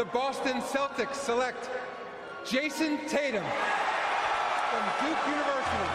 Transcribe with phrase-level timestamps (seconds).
[0.00, 1.68] The Boston Celtics select
[2.46, 3.44] Jayson Tatum
[4.70, 5.90] from Duke University.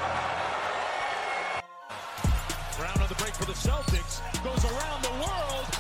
[2.77, 4.21] Brown on the break for the Celtics.
[4.43, 5.74] Goes around the world.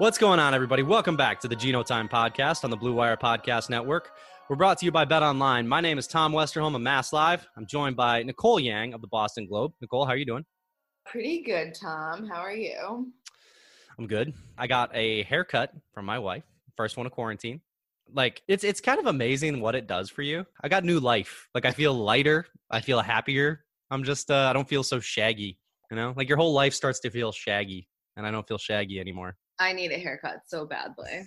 [0.00, 0.82] What's going on, everybody?
[0.82, 4.12] Welcome back to the Gino Time Podcast on the Blue Wire Podcast Network.
[4.48, 5.68] We're brought to you by Bet Online.
[5.68, 7.46] My name is Tom Westerholm of Mass Live.
[7.54, 9.74] I'm joined by Nicole Yang of the Boston Globe.
[9.82, 10.46] Nicole, how are you doing?
[11.04, 12.26] Pretty good, Tom.
[12.26, 13.12] How are you?
[13.98, 14.32] I'm good.
[14.56, 16.44] I got a haircut from my wife.
[16.78, 17.60] First one of quarantine.
[18.10, 20.46] Like it's it's kind of amazing what it does for you.
[20.62, 21.46] I got new life.
[21.54, 22.46] Like I feel lighter.
[22.70, 23.66] I feel happier.
[23.90, 25.58] I'm just uh, I don't feel so shaggy.
[25.90, 28.98] You know, like your whole life starts to feel shaggy, and I don't feel shaggy
[28.98, 29.36] anymore.
[29.60, 31.24] I need a haircut so badly.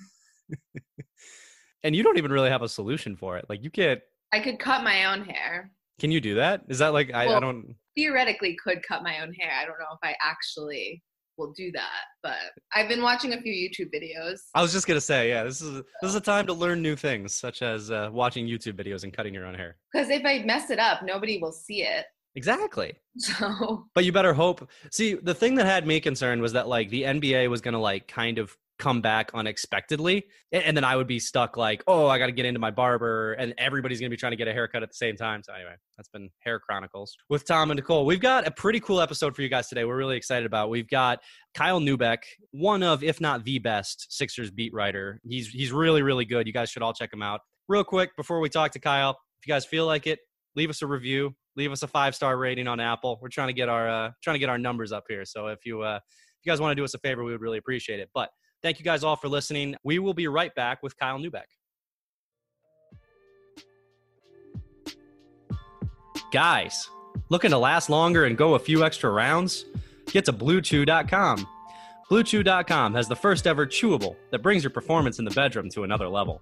[1.83, 3.45] and you don't even really have a solution for it.
[3.47, 4.01] Like you can't.
[4.33, 5.71] I could cut my own hair.
[5.99, 6.63] Can you do that?
[6.67, 7.75] Is that like I, Well, I don't.
[7.95, 9.51] Theoretically, could cut my own hair.
[9.51, 11.03] I don't know if I actually
[11.37, 12.37] will do that, but
[12.73, 14.39] I've been watching a few YouTube videos.
[14.55, 16.95] I was just gonna say, yeah, this is this is a time to learn new
[16.95, 19.77] things, such as uh, watching YouTube videos and cutting your own hair.
[19.91, 22.05] Because if I mess it up, nobody will see it.
[22.35, 22.93] Exactly.
[23.19, 24.67] So But you better hope.
[24.91, 28.07] See, the thing that had me concerned was that like the NBA was gonna like
[28.07, 32.25] kind of come back unexpectedly, and then I would be stuck like, oh, I got
[32.25, 34.89] to get into my barber, and everybody's gonna be trying to get a haircut at
[34.89, 35.43] the same time.
[35.43, 38.03] So anyway, that's been Hair Chronicles with Tom and Nicole.
[38.05, 39.85] We've got a pretty cool episode for you guys today.
[39.85, 40.71] We're really excited about.
[40.71, 41.19] We've got
[41.53, 45.21] Kyle Neubeck, one of, if not the best Sixers beat writer.
[45.23, 46.47] He's he's really really good.
[46.47, 47.41] You guys should all check him out.
[47.67, 50.17] Real quick before we talk to Kyle, if you guys feel like it,
[50.55, 53.19] leave us a review leave us a five star rating on apple.
[53.21, 55.25] We're trying to get our uh, trying to get our numbers up here.
[55.25, 57.41] So if you uh, if you guys want to do us a favor we would
[57.41, 58.09] really appreciate it.
[58.13, 58.29] But
[58.61, 59.75] thank you guys all for listening.
[59.83, 61.43] We will be right back with kyle neubeck.
[66.31, 66.89] Guys
[67.29, 69.65] looking to last longer and go a few extra rounds?
[70.07, 71.47] Get to bluechew.com
[72.13, 76.07] bluechew.com has the first ever chewable that brings your performance in the bedroom to another
[76.07, 76.41] level.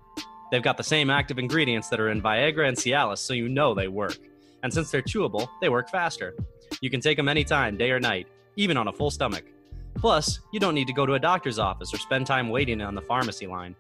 [0.51, 3.73] They've got the same active ingredients that are in viagra and cialis so you know
[3.73, 4.17] they work
[4.63, 6.35] and since they're chewable, they work faster.
[6.81, 9.45] You can take them anytime, day or night, even on a full stomach.
[9.95, 12.95] Plus, you don't need to go to a doctor's office or spend time waiting on
[12.95, 13.75] the pharmacy line.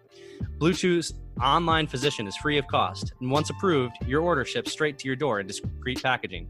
[0.57, 4.97] Blue Chew's online physician is free of cost, and once approved, your order ships straight
[4.99, 6.47] to your door in discreet packaging.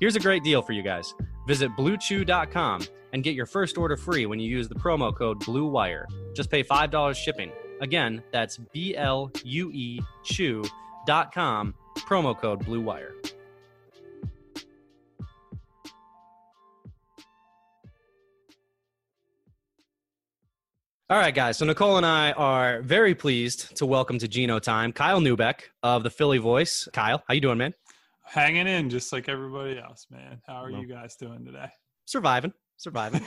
[0.00, 1.14] Here's a great deal for you guys.
[1.46, 2.82] Visit bluechew.com
[3.12, 6.06] and get your first order free when you use the promo code BLUEWIRE.
[6.34, 7.52] Just pay $5 shipping.
[7.80, 13.12] Again, that's B L U E chew.com, promo code BLUEWIRE.
[21.08, 21.58] All right, guys.
[21.58, 26.02] So Nicole and I are very pleased to welcome to Gino Time Kyle Neubeck of
[26.02, 26.88] the Philly Voice.
[26.92, 27.74] Kyle, how you doing, man?
[28.26, 30.40] hanging in just like everybody else, man.
[30.46, 31.68] How are you guys doing today?
[32.04, 33.22] Surviving, surviving.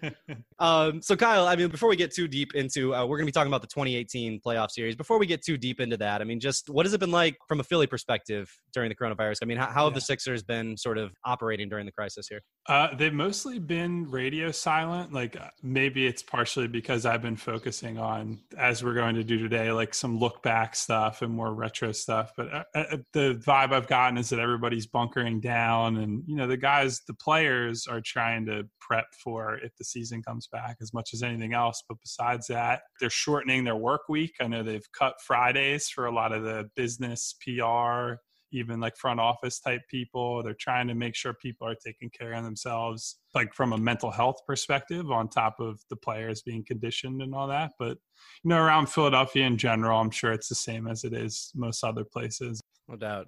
[0.58, 3.28] um, so Kyle, I mean, before we get too deep into, uh, we're going to
[3.28, 4.96] be talking about the 2018 playoff series.
[4.96, 7.36] Before we get too deep into that, I mean, just what has it been like
[7.48, 9.38] from a Philly perspective during the coronavirus?
[9.42, 12.40] I mean, how, how have the Sixers been sort of operating during the crisis here?
[12.66, 15.12] Uh, they've mostly been radio silent.
[15.12, 19.38] Like uh, maybe it's partially because I've been focusing on, as we're going to do
[19.38, 22.32] today, like some look back stuff and more retro stuff.
[22.36, 26.46] But uh, uh, the vibe I've gotten is that everybody's bunkering down, and you know
[26.46, 30.94] the guys, the players are trying to prep for if the season comes back as
[30.94, 31.82] much as anything else.
[31.86, 34.36] But besides that, they're shortening their work week.
[34.40, 38.14] I know they've cut Fridays for a lot of the business PR
[38.54, 40.42] even like front office type people.
[40.42, 44.10] They're trying to make sure people are taking care of themselves, like from a mental
[44.10, 47.72] health perspective, on top of the players being conditioned and all that.
[47.78, 47.98] But
[48.42, 51.84] you know, around Philadelphia in general, I'm sure it's the same as it is most
[51.84, 52.60] other places.
[52.88, 53.26] No doubt.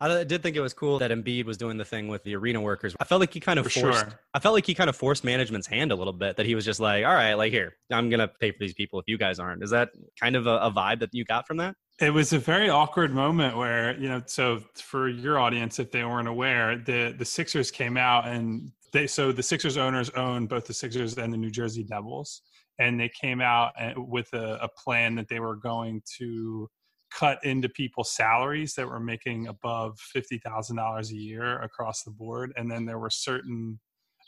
[0.00, 2.60] I did think it was cool that Embiid was doing the thing with the arena
[2.60, 2.94] workers.
[3.00, 4.00] I felt like he kind of For forced.
[4.00, 4.20] sure.
[4.34, 6.36] I felt like he kind of forced management's hand a little bit.
[6.36, 8.98] That he was just like, "All right, like here, I'm gonna pay for these people
[8.98, 11.58] if you guys aren't." Is that kind of a, a vibe that you got from
[11.58, 11.76] that?
[12.00, 16.04] It was a very awkward moment where, you know, so for your audience, if they
[16.04, 20.66] weren't aware, the the Sixers came out and they so the Sixers owners own both
[20.66, 22.42] the Sixers and the New Jersey Devils,
[22.80, 26.68] and they came out eh, with a, a plan that they were going to
[27.14, 32.10] cut into people's salaries that were making above fifty thousand dollars a year across the
[32.10, 33.78] board, and then there were certain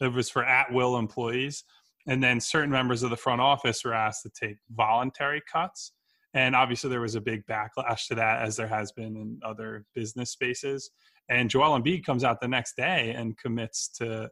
[0.00, 1.64] it was for at will employees,
[2.06, 5.92] and then certain members of the front office were asked to take voluntary cuts.
[6.34, 9.86] And obviously, there was a big backlash to that, as there has been in other
[9.94, 10.90] business spaces.
[11.28, 14.30] And Joel Embiid comes out the next day and commits to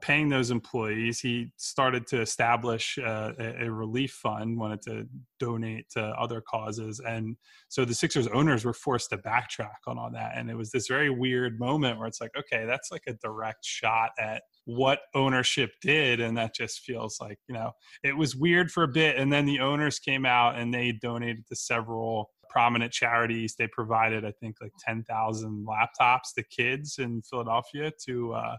[0.00, 1.20] paying those employees.
[1.20, 5.08] He started to establish uh, a, relief fund, wanted to
[5.38, 7.00] donate to other causes.
[7.00, 7.36] And
[7.68, 10.32] so the Sixers owners were forced to backtrack on all that.
[10.36, 13.64] And it was this very weird moment where it's like, okay, that's like a direct
[13.64, 16.20] shot at what ownership did.
[16.20, 19.16] And that just feels like, you know, it was weird for a bit.
[19.16, 23.54] And then the owners came out and they donated to several prominent charities.
[23.56, 28.56] They provided, I think, like 10,000 laptops to kids in Philadelphia to, uh,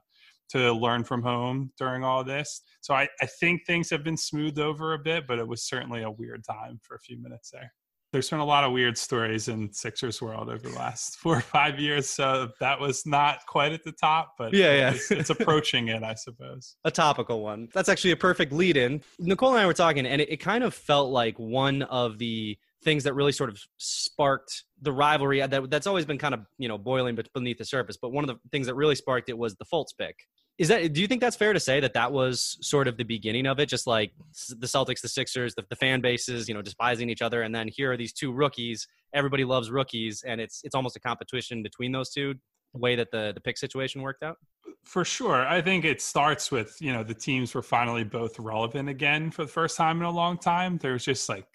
[0.52, 2.62] to learn from home during all this.
[2.82, 6.04] So I, I think things have been smoothed over a bit, but it was certainly
[6.04, 7.72] a weird time for a few minutes there.
[8.12, 11.42] There's been a lot of weird stories in Sixers world over the last four or
[11.42, 12.10] five years.
[12.10, 14.90] So that was not quite at the top, but Yeah, yeah.
[14.92, 16.76] it's, it's approaching it, I suppose.
[16.84, 17.70] a topical one.
[17.74, 19.02] That's actually a perfect lead in.
[19.18, 22.58] Nicole and I were talking, and it, it kind of felt like one of the
[22.84, 26.68] things that really sort of sparked the rivalry that that's always been kind of you
[26.68, 27.98] know boiling beneath the surface.
[27.98, 30.16] But one of the things that really sparked it was the Fultz pick.
[30.62, 30.94] Is that?
[30.94, 33.60] Do you think that's fair to say that that was sort of the beginning of
[33.60, 33.66] it?
[33.66, 34.12] Just like
[34.48, 37.68] the Celtics, the Sixers, the, the fan bases, you know, despising each other, and then
[37.68, 38.88] here are these two rookies.
[39.12, 42.36] Everybody loves rookies, and it's it's almost a competition between those two.
[42.76, 44.38] The way that the the pick situation worked out.
[44.86, 45.48] For sure.
[45.48, 49.44] I think it starts with, you know, the teams were finally both relevant again for
[49.46, 50.78] the first time in a long time.
[50.78, 51.46] There was just like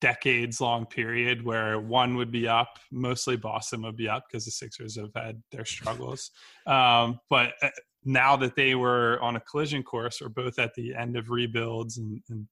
[0.00, 4.50] decades long period where one would be up, mostly Boston would be up because the
[4.50, 6.30] Sixers have had their struggles.
[6.66, 7.70] Um, but uh,
[8.06, 11.98] now that they were on a collision course or both at the end of rebuilds
[11.98, 12.46] and, and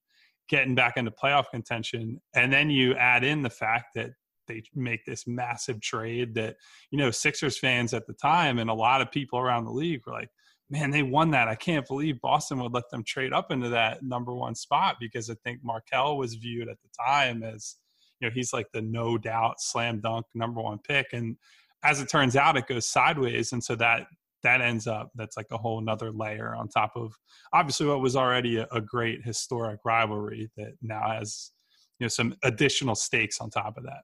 [0.49, 4.11] getting back into playoff contention, and then you add in the fact that
[4.47, 6.57] they make this massive trade that
[6.91, 10.01] you know Sixers fans at the time and a lot of people around the league
[10.05, 10.29] were like,
[10.69, 11.47] "Man, they won that!
[11.47, 15.29] I can't believe Boston would let them trade up into that number one spot." Because
[15.29, 17.77] I think Markelle was viewed at the time as
[18.19, 21.37] you know he's like the no doubt slam dunk number one pick, and
[21.83, 24.07] as it turns out, it goes sideways, and so that
[24.45, 27.13] that ends up that's like a whole nother layer on top of
[27.51, 31.51] obviously what was already a, a great historic rivalry that now has
[31.99, 34.03] you know some additional stakes on top of that.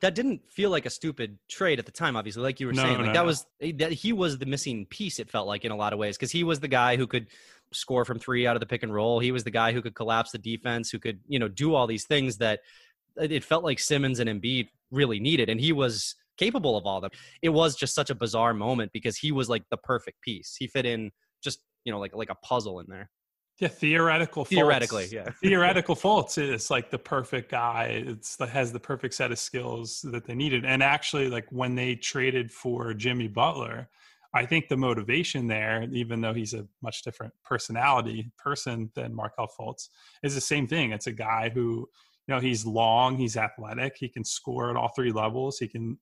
[0.00, 2.82] that didn't feel like a stupid trade at the time obviously like you were No,
[2.82, 3.26] saying no, like that no.
[3.26, 5.98] was eh, that he was the missing piece it felt like in a lot of
[5.98, 7.26] ways because he was the guy who could
[7.72, 9.94] score from three out of the pick and roll he was the guy who could
[9.94, 12.60] collapse the defense who could you know do all these things that
[13.20, 17.02] it felt like Simmons and Embiid really needed and he was capable of all of
[17.02, 17.10] them
[17.42, 20.66] it was just such a bizarre moment because he was like the perfect piece he
[20.66, 21.10] fit in
[21.42, 23.08] just you know like like a puzzle in there
[23.60, 24.44] Yeah, theoretical.
[24.44, 25.12] Theoretically, Fultz.
[25.12, 25.30] yeah.
[25.42, 28.02] theoretical Fultz is like the perfect guy.
[28.06, 30.64] It's that has the perfect set of skills that they needed.
[30.64, 33.88] And actually, like when they traded for Jimmy Butler,
[34.34, 39.50] I think the motivation there, even though he's a much different personality person than Markelle
[39.56, 39.88] Fultz,
[40.22, 40.90] is the same thing.
[40.92, 41.86] It's a guy who,
[42.26, 45.98] you know, he's long, he's athletic, he can score at all three levels, he can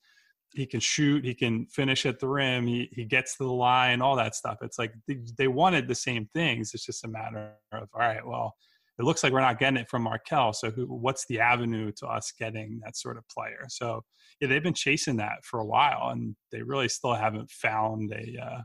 [0.52, 4.02] he can shoot, he can finish at the rim, he he gets to the line,
[4.02, 4.58] all that stuff.
[4.62, 6.72] It's like they, they wanted the same things.
[6.74, 8.54] It's just a matter of all right, well,
[8.98, 10.52] it looks like we're not getting it from Markelle.
[10.52, 13.64] So who, what's the avenue to us getting that sort of player?
[13.68, 14.02] So
[14.40, 18.44] yeah, they've been chasing that for a while, and they really still haven't found a
[18.44, 18.60] uh,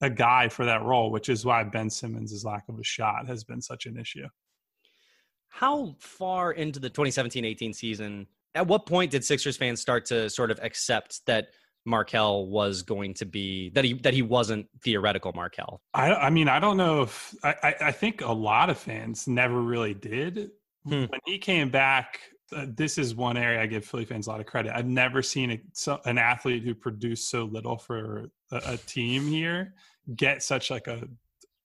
[0.00, 3.44] a guy for that role, which is why Ben Simmons' lack of a shot has
[3.44, 4.26] been such an issue.
[5.48, 8.26] how far into the 2017-18 season
[8.58, 11.48] at what point did sixers fans start to sort of accept that
[11.84, 16.48] markelle was going to be that he that he wasn't theoretical markelle I, I mean,
[16.48, 20.50] I don't know if I, I, I think a lot of fans never really did.
[20.84, 21.04] Hmm.
[21.04, 22.20] When he came back,
[22.54, 24.72] uh, this is one area I give Philly fans a lot of credit.
[24.74, 29.26] I've never seen a, so, an athlete who produced so little for a, a team
[29.26, 29.74] here
[30.16, 31.06] get such like a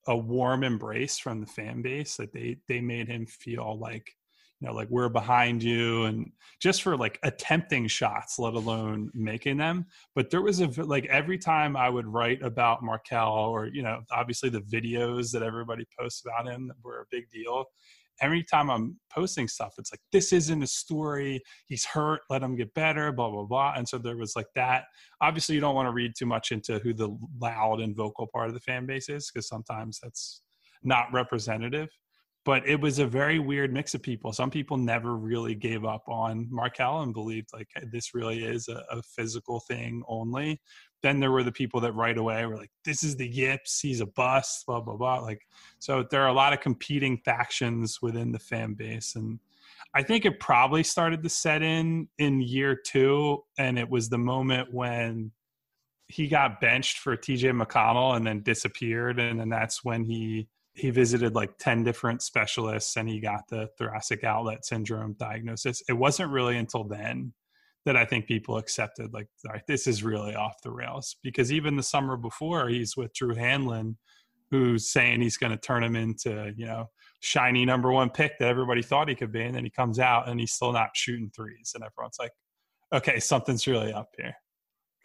[0.07, 4.15] a warm embrace from the fan base that they they made him feel like
[4.63, 9.85] know, like we're behind you, and just for like attempting shots, let alone making them.
[10.15, 14.01] But there was a like every time I would write about Markelle, or you know,
[14.11, 17.65] obviously the videos that everybody posts about him were a big deal.
[18.21, 21.41] Every time I'm posting stuff, it's like this isn't a story.
[21.65, 22.21] He's hurt.
[22.29, 23.11] Let him get better.
[23.11, 23.73] Blah blah blah.
[23.75, 24.85] And so there was like that.
[25.21, 28.47] Obviously, you don't want to read too much into who the loud and vocal part
[28.47, 30.41] of the fan base is, because sometimes that's
[30.83, 31.89] not representative
[32.45, 34.33] but it was a very weird mix of people.
[34.33, 38.83] Some people never really gave up on Markelle and believed like this really is a,
[38.91, 40.59] a, physical thing only.
[41.01, 43.79] Then there were the people that right away were like, "This is the Yips.
[43.79, 45.19] He's a bust." Blah blah blah.
[45.19, 45.41] Like,
[45.79, 49.39] so there are a lot of competing factions within the fan base, and
[49.95, 54.17] I think it probably started to set in in year two, and it was the
[54.17, 55.31] moment when
[56.07, 60.89] he got benched for TJ McConnell and then disappeared, and then that's when he he
[60.89, 65.83] visited like 10 different specialists and he got the thoracic outlet syndrome diagnosis.
[65.87, 67.33] It wasn't really until then
[67.85, 69.27] that I think people accepted like
[69.67, 73.97] this is really off the rails because even the summer before he's with Drew Hanlen
[74.51, 76.89] who's saying he's going to turn him into, you know,
[77.19, 80.27] shiny number 1 pick that everybody thought he could be and then he comes out
[80.29, 82.31] and he's still not shooting threes and everyone's like
[82.93, 84.35] okay, something's really up here.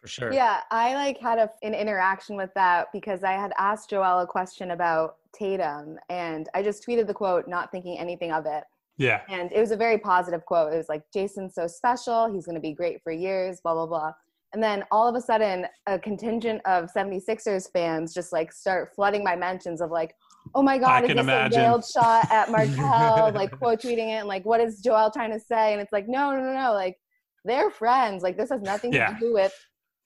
[0.01, 0.33] For sure.
[0.33, 4.27] Yeah, I like had a, an interaction with that because I had asked Joel a
[4.27, 8.65] question about Tatum and I just tweeted the quote, not thinking anything of it.
[8.97, 9.23] Yeah.
[9.29, 10.73] And it was a very positive quote.
[10.73, 12.33] It was like, Jayson's so special.
[12.33, 14.13] He's going to be great for years, blah, blah, blah.
[14.53, 19.23] And then all of a sudden, a contingent of 76ers fans just like start flooding
[19.23, 20.15] my mentions of like,
[20.55, 21.61] oh my God, is this imagine.
[21.61, 23.33] a veiled shot at Markelle?
[23.35, 25.73] like quote tweeting it and like, what is Joel trying to say?
[25.73, 26.73] And it's like, no, no, no, no.
[26.73, 26.97] Like,
[27.45, 28.23] they're friends.
[28.23, 29.13] Like, this has nothing yeah.
[29.13, 29.53] to do with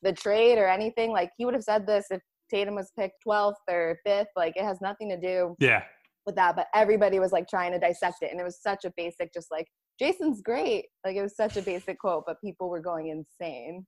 [0.02, 1.10] the trade or anything.
[1.10, 2.20] Like, he would have said this if
[2.52, 4.26] Tatum was picked 12th or 5th.
[4.36, 5.82] Like it has nothing to do yeah.
[6.26, 6.56] with that.
[6.56, 8.30] But everybody was like trying to dissect it.
[8.30, 9.66] And it was such a basic, just like,
[9.98, 10.86] Jayson's great.
[11.04, 13.86] Like it was such a basic quote, but people were going insane.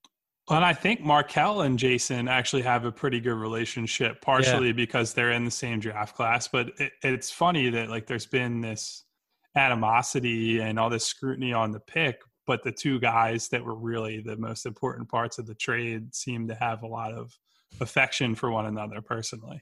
[0.48, 4.74] Well, And I think Markelle and Jayson actually have a pretty good relationship, partially yeah.
[4.74, 6.48] because they're in the same draft class.
[6.48, 9.04] But it, it's funny that like there's been this
[9.56, 14.20] animosity and all this scrutiny on the pick, but the two guys that were really
[14.20, 17.36] the most important parts of the trade seem to have a lot of
[17.80, 19.60] affection for one another personally.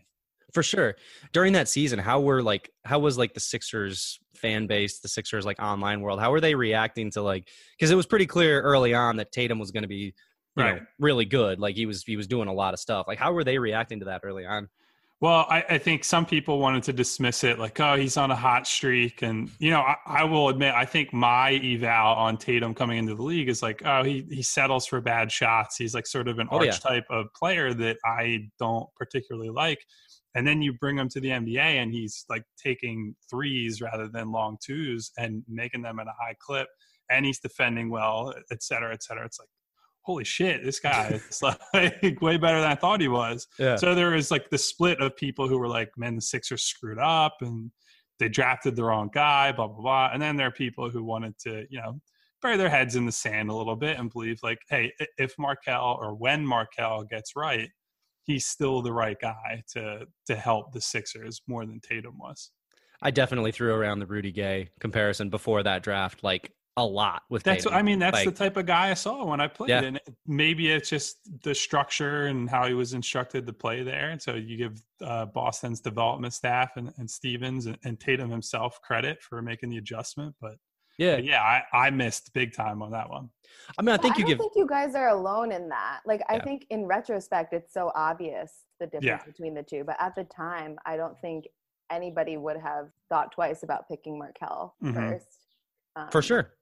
[0.53, 0.97] For sure.
[1.33, 5.47] During that season, how were like how was like the Sixers fan base, the Sixers
[5.47, 7.49] like online world, how were they reacting to like
[7.79, 10.15] because it was pretty clear early on that Tatum was going to be
[10.57, 10.77] you right.
[10.77, 11.59] know really good.
[11.59, 13.07] Like he was he was doing a lot of stuff.
[13.09, 14.69] Like how were they reacting to that early on?
[15.23, 18.35] Well, I, I, think some people wanted to dismiss it, like, oh, he's on a
[18.35, 22.75] hot streak, and you know, I, I, will admit, I think my eval on Tatum
[22.75, 25.77] coming into the league is like, oh, he he settles for bad shots.
[25.77, 27.19] He's like sort of an oh, archetype yeah.
[27.19, 29.79] of player that I don't particularly like.
[30.35, 34.33] And then you bring him to the NBA, and he's like taking threes rather than
[34.33, 36.67] long twos and making them at a high clip,
[37.13, 39.25] and he's defending well, et cetera, et cetera.
[39.25, 39.49] It's like,
[40.03, 41.43] holy shit, this guy is
[41.75, 43.47] like way better than I thought he was.
[43.59, 43.77] Yeah.
[43.77, 46.99] So there was like the split of people who were like, man, the Sixers screwed
[46.99, 47.71] up and
[48.19, 50.11] they drafted the wrong guy, blah, blah, blah.
[50.13, 52.01] And then there are people who wanted to, you know,
[52.41, 55.99] bury their heads in the sand a little bit and believe like, hey, if Markelle
[56.01, 57.71] or when Markelle gets right,
[58.25, 62.51] he's still the right guy to to help the Sixers more than Tatum was.
[63.01, 66.23] I definitely threw around the Rudy Gay comparison before that draft.
[66.23, 67.79] Like a lot with that's Tatum.
[67.79, 69.83] I mean that's like, the type of guy I saw when I played yeah.
[69.83, 74.21] and maybe it's just the structure and how he was instructed to play there and
[74.21, 79.23] so you give uh, Boston's development staff and, and Stevens and, and, Tatum himself credit
[79.23, 80.55] for making the adjustment but
[80.99, 83.29] yeah but yeah I, I missed big time on that one
[83.79, 86.23] I mean I think I you give think you guys are alone in that like
[86.31, 89.25] I think in retrospect it's so obvious the difference yeah.
[89.27, 91.45] between the two but at the time I don't think
[91.91, 94.95] anybody would have thought twice about picking Markelle mm-hmm.
[94.95, 95.27] first
[95.97, 96.53] um, for sure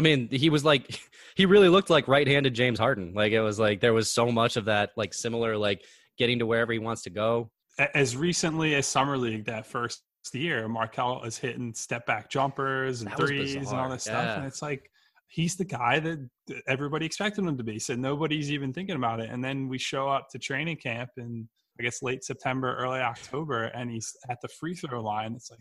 [0.00, 0.98] I mean, he was like,
[1.36, 3.12] he really looked like right-handed James Harden.
[3.12, 5.84] Like it was like there was so much of that, like similar, like
[6.16, 7.50] getting to wherever he wants to go.
[7.94, 10.00] As recently as summer league, that first
[10.32, 14.62] year, Markelle is hitting step back jumpers and threes and all that stuff, and it's
[14.62, 14.90] like
[15.28, 16.18] he's the guy that
[16.66, 17.78] everybody expected him to be.
[17.78, 19.30] So nobody's even thinking about it.
[19.30, 21.46] And then we show up to training camp in
[21.78, 25.34] I guess late September, early October, and he's at the free throw line.
[25.34, 25.60] It's like,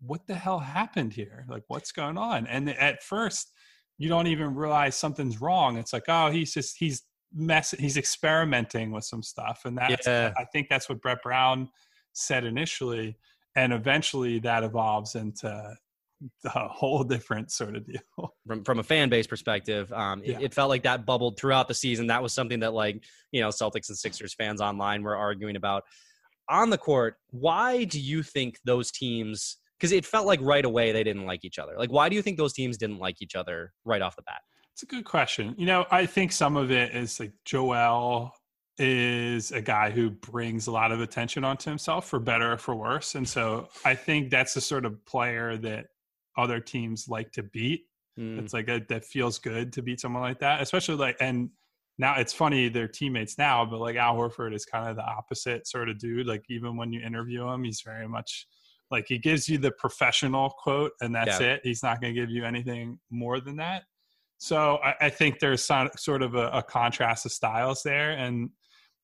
[0.00, 1.46] what the hell happened here?
[1.48, 2.46] Like, what's going on?
[2.46, 3.50] And at first,
[3.98, 5.76] you don't even realize something's wrong.
[5.76, 7.02] It's like, oh, he's just he's
[7.34, 9.62] mess he's experimenting with some stuff.
[9.64, 10.32] And that's yeah.
[10.36, 11.68] I think that's what Brett Brown
[12.12, 13.16] said initially.
[13.56, 15.76] And eventually that evolves into
[16.44, 18.00] a whole different sort of deal.
[18.46, 20.38] From from a fan base perspective, um, yeah.
[20.38, 22.08] it, it, felt like that bubbled throughout the season.
[22.08, 25.84] That was something that like you know Celtics and Sixers fans online were arguing about
[26.48, 27.16] on the court.
[27.30, 31.44] Why do you think those teams Because it felt like right away they didn't like
[31.44, 31.74] each other.
[31.76, 34.40] Like, why do you think those teams didn't like each other right off the bat?
[34.72, 35.54] It's a good question.
[35.58, 38.32] You know, I think some of it is like Joel
[38.78, 42.74] is a guy who brings a lot of attention onto himself for better or for
[42.74, 43.14] worse.
[43.14, 45.88] And so I think that's the sort of player that
[46.38, 47.82] other teams like to beat.
[48.18, 48.38] Mm.
[48.38, 51.50] It's like a, that feels good to beat someone like that, especially like, and
[51.98, 55.66] now it's funny they're teammates now, but like Al Horford is kind of the opposite
[55.66, 56.26] sort of dude.
[56.26, 58.46] Like even when you interview him, he's very much
[58.90, 61.54] like he gives you the professional quote and that's Yeah.
[61.54, 61.60] it.
[61.64, 63.84] He's not going to give you anything more than that.
[64.38, 68.50] So I, I think there's some, sort of a, a contrast of styles there, and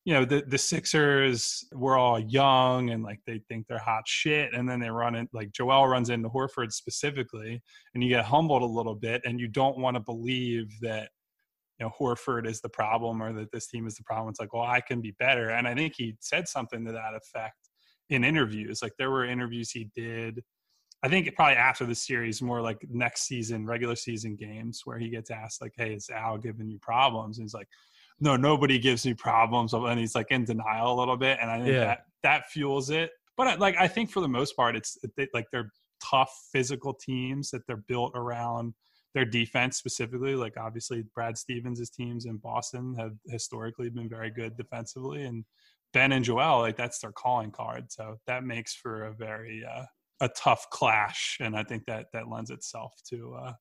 [0.04, 4.52] you know the the Sixers were all young and like they think they're hot shit,
[4.52, 7.62] and then they run it like Joel runs into Horford specifically,
[7.94, 11.10] and you get humbled a little bit, and you don't want to believe that
[11.78, 14.30] you know Horford is the problem or that this team is the problem.
[14.30, 17.14] It's like, well, I can be better, and I think he said something to that
[17.14, 17.59] effect
[18.10, 18.82] in interviews.
[18.82, 20.42] Like there were interviews he did.
[21.02, 25.08] I think probably after the series, more like next season, regular season games, where he
[25.08, 27.68] gets asked like, "Hey, is Al giving you problems?" And he's like,
[28.20, 31.56] "No, nobody gives me problems," and he's like in denial a little bit, and I
[31.58, 31.84] think Yeah.
[31.86, 33.12] that that fuels it.
[33.38, 36.92] But I- like, I think for the most part, it's they, like they're tough physical
[36.92, 38.74] teams that they're built around
[39.14, 40.34] their defense specifically.
[40.34, 45.46] Like obviously, Brad Stevens' teams in Boston have historically been very good defensively, and
[45.92, 47.90] Ben and Joel, like that's their calling card.
[47.90, 49.85] So that makes for a very uh,
[50.20, 53.52] a tough clash, and I think that that lends itself to uh,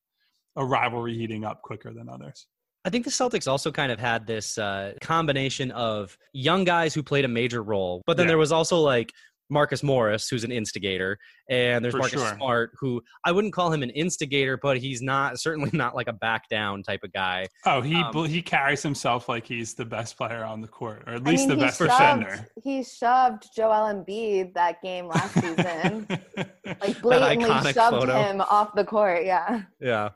[0.57, 2.47] a rivalry heating up quicker than others.
[2.85, 7.03] I think the Celtics also kind of had this uh, combination of young guys who
[7.03, 8.29] played a major role, but then Yeah.
[8.31, 9.11] there was also like
[9.49, 11.17] Marcus Morris, who's an instigator,
[11.49, 12.35] and there's For Marcus sure.
[12.35, 16.13] Smart, who I wouldn't call him an instigator, but he's not certainly not like a
[16.13, 17.47] back down type of guy.
[17.65, 21.13] Oh, he Um, he carries himself like he's the best player on the court, or
[21.13, 22.47] at I least mean, the he best shoved, defender.
[22.63, 26.07] He shoved Joel Embiid that game last season.
[26.65, 28.13] like blatantly shoved photo.
[28.21, 29.25] him off the court.
[29.25, 29.63] Yeah.
[29.79, 30.09] Yeah.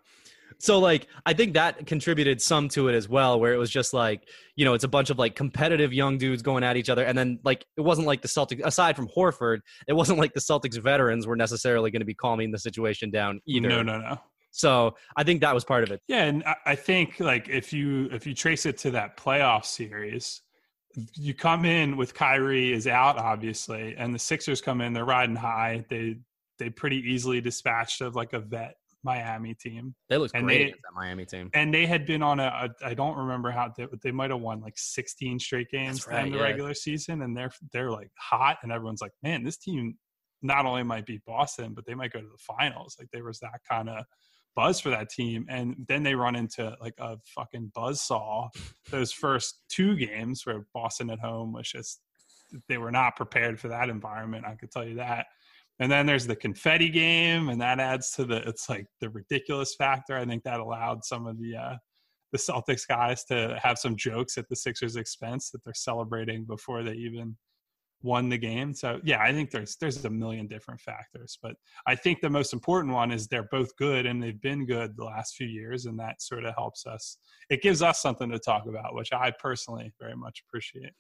[0.64, 3.92] So like I think that contributed some to it as well, where it was just
[3.94, 7.04] like, you know, it's a bunch of like competitive young dudes going at each other.
[7.04, 10.40] And then like it wasn't like the Celtics aside from Horford, it wasn't like the
[10.40, 13.68] Celtics veterans were necessarily going to be calming the situation down either.
[13.68, 14.18] No, no, no.
[14.52, 16.00] So I think that was part of it.
[16.08, 20.44] Yeah, and I- think like if you if you trace it to that playoff series,
[21.14, 25.36] you come in with Kyrie is out obviously, and the Sixers come in, they're riding
[25.36, 25.84] high.
[25.90, 26.20] They
[26.58, 29.96] they pretty easily dispatched of like a vet Miami team.
[30.10, 31.50] They looked And great they- against that Miami team.
[31.54, 34.42] And they had been on a, a I don't remember how they, they might have
[34.42, 36.44] won like 16 straight games right, in the yeah.
[36.44, 39.98] regular season, and they're they're like hot, and everyone's like, man, this team
[40.42, 42.96] not only might beat Boston, but they might go to the finals.
[43.00, 44.04] Like there was that kind of
[44.56, 48.50] buzz for that team, and then they run into like a fucking buzzsaw.
[48.92, 52.02] Those first two games where Boston at home was just
[52.70, 54.46] they were not prepared for that environment.
[54.46, 55.26] I could tell you that.
[55.80, 59.76] And then there's the confetti game, and that adds to the it's like the ridiculous
[59.76, 60.16] factor.
[60.16, 61.76] I think that allowed some of the uh,
[62.32, 66.84] the Celtics guys to have some jokes at the Sixers' expense that they're celebrating before
[66.84, 67.38] they even
[68.04, 68.74] won the game.
[68.74, 71.56] So yeah, I think there's there's a million different factors, but
[71.88, 75.06] I think the most important one is they're both good and they've been good the
[75.06, 77.18] last few years, and that sort of helps us.
[77.50, 80.94] It gives us something to talk about, which I personally very much appreciate.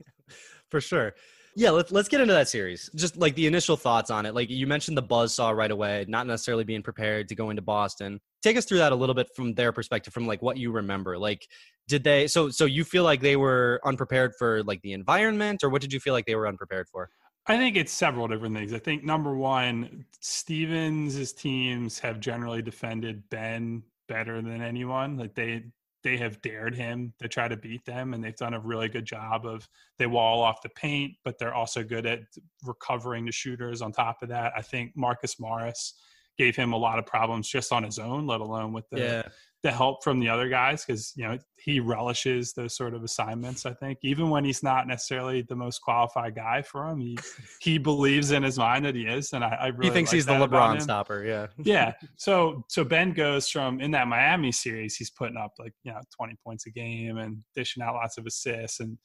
[0.70, 1.14] For sure.
[1.58, 2.88] Yeah, let's let's get into that series.
[2.94, 4.32] Just like the initial thoughts on it.
[4.32, 7.62] Like you mentioned the buzz saw right away, not necessarily being prepared to go into
[7.62, 8.20] Boston.
[8.42, 11.18] Take us through that a little bit from their perspective, from like what you remember.
[11.18, 11.48] Like,
[11.88, 12.28] did they?
[12.28, 15.92] So so you feel like they were unprepared for like the environment, or what did
[15.92, 17.10] you feel like they were unprepared for?
[17.48, 18.72] I think it's several different things.
[18.72, 25.16] I think number one, Stevens' teams have generally defended Ben better than anyone.
[25.16, 25.64] Like they
[26.02, 29.04] they have dared him to try to beat them, and they've done a really good
[29.04, 32.20] job of they wall off the paint, but they're also good at
[32.64, 33.82] recovering the shooters.
[33.82, 35.94] On top of that, I think Marcus Morris
[36.36, 39.22] gave him a lot of problems just on his own, let alone with the Yeah.
[39.62, 43.66] The help from the other guys because you know he relishes those sort of assignments.
[43.66, 47.18] I think even when he's not necessarily the most qualified guy for him, he
[47.60, 50.16] he believes in his mind that he is, and I, I really he thinks like
[50.16, 51.24] he's the that about LeBron stopper.
[51.24, 51.46] Yeah.
[51.58, 51.92] yeah.
[52.16, 56.00] So so Ben goes from in that Miami series, he's putting up like you know
[56.16, 58.98] twenty points a game and dishing out lots of assists and.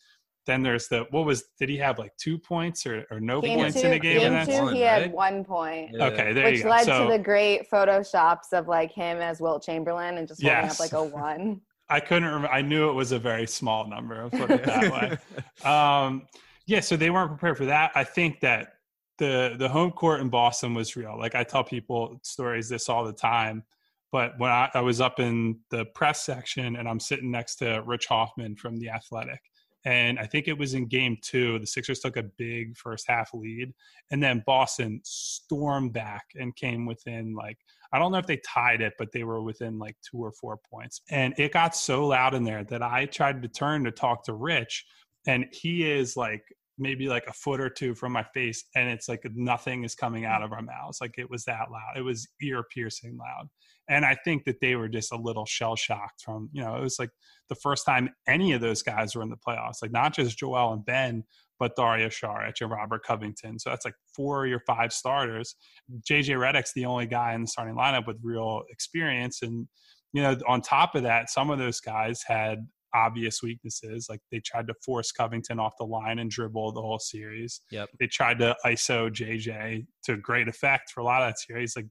[0.45, 3.59] Then there's the what was did he have like two points or, or no Game
[3.59, 4.19] points two, in a game?
[4.19, 4.47] game that?
[4.47, 6.05] two, One, he had one point, Yeah.
[6.07, 6.69] Okay, there which you go.
[6.69, 10.63] led so, to the great photoshops of like him as Wilt Chamberlain and just holding
[10.63, 10.73] Yes.
[10.73, 11.61] up like a one.
[11.89, 12.49] I couldn't remember.
[12.49, 14.21] I knew it was a very small number.
[14.21, 14.91] I'll put it that
[15.63, 15.69] way.
[15.69, 16.23] Um,
[16.65, 17.91] yeah, so they weren't prepared for that.
[17.95, 18.73] I think that
[19.19, 21.17] the the home court in Boston was real.
[21.17, 23.63] Like I tell people stories this all the time.
[24.11, 27.81] But when I, I was up in the press section and I'm sitting next to
[27.85, 29.39] Rich Hofmann from the Athletic,
[29.85, 31.59] And I think it was in game two.
[31.59, 33.73] The Sixers took a big first half lead.
[34.11, 37.57] And then Boston stormed back and came within like,
[37.91, 40.57] I don't know if they tied it, but they were within like two or four
[40.69, 41.01] points.
[41.09, 44.33] And it got so loud in there that I tried to turn to talk to
[44.33, 44.85] Rich.
[45.27, 46.43] And he is like
[46.77, 50.25] maybe like a foot or two from my face and it's like nothing is coming
[50.25, 50.45] out mm.
[50.45, 53.47] of our mouths like it was that loud it was ear piercing loud
[53.89, 56.81] and i think that they were just a little shell shocked from you know it
[56.81, 57.09] was like
[57.49, 60.73] the first time any of those guys were in the playoffs like not just joel
[60.73, 61.23] and ben
[61.59, 65.55] but dario saric and robert covington so that's like four or your five starters
[66.01, 69.67] jj Redick's the only guy in the starting lineup with real experience and
[70.13, 72.59] you know on top of that some of those guys had
[72.93, 74.07] obvious weaknesses.
[74.09, 77.61] Like they tried to force Covington off the line and dribble the whole series.
[77.71, 77.89] Yep.
[77.99, 81.75] They tried to ISO JJ to great effect for a lot of that series.
[81.75, 81.87] Like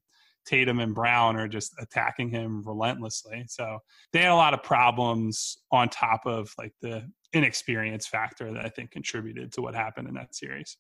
[0.47, 3.45] Tatum and Brown are just attacking him relentlessly.
[3.49, 3.79] So
[4.13, 8.69] they had a lot of problems on top of like the inexperience factor that I
[8.69, 10.77] think contributed to what happened in that series.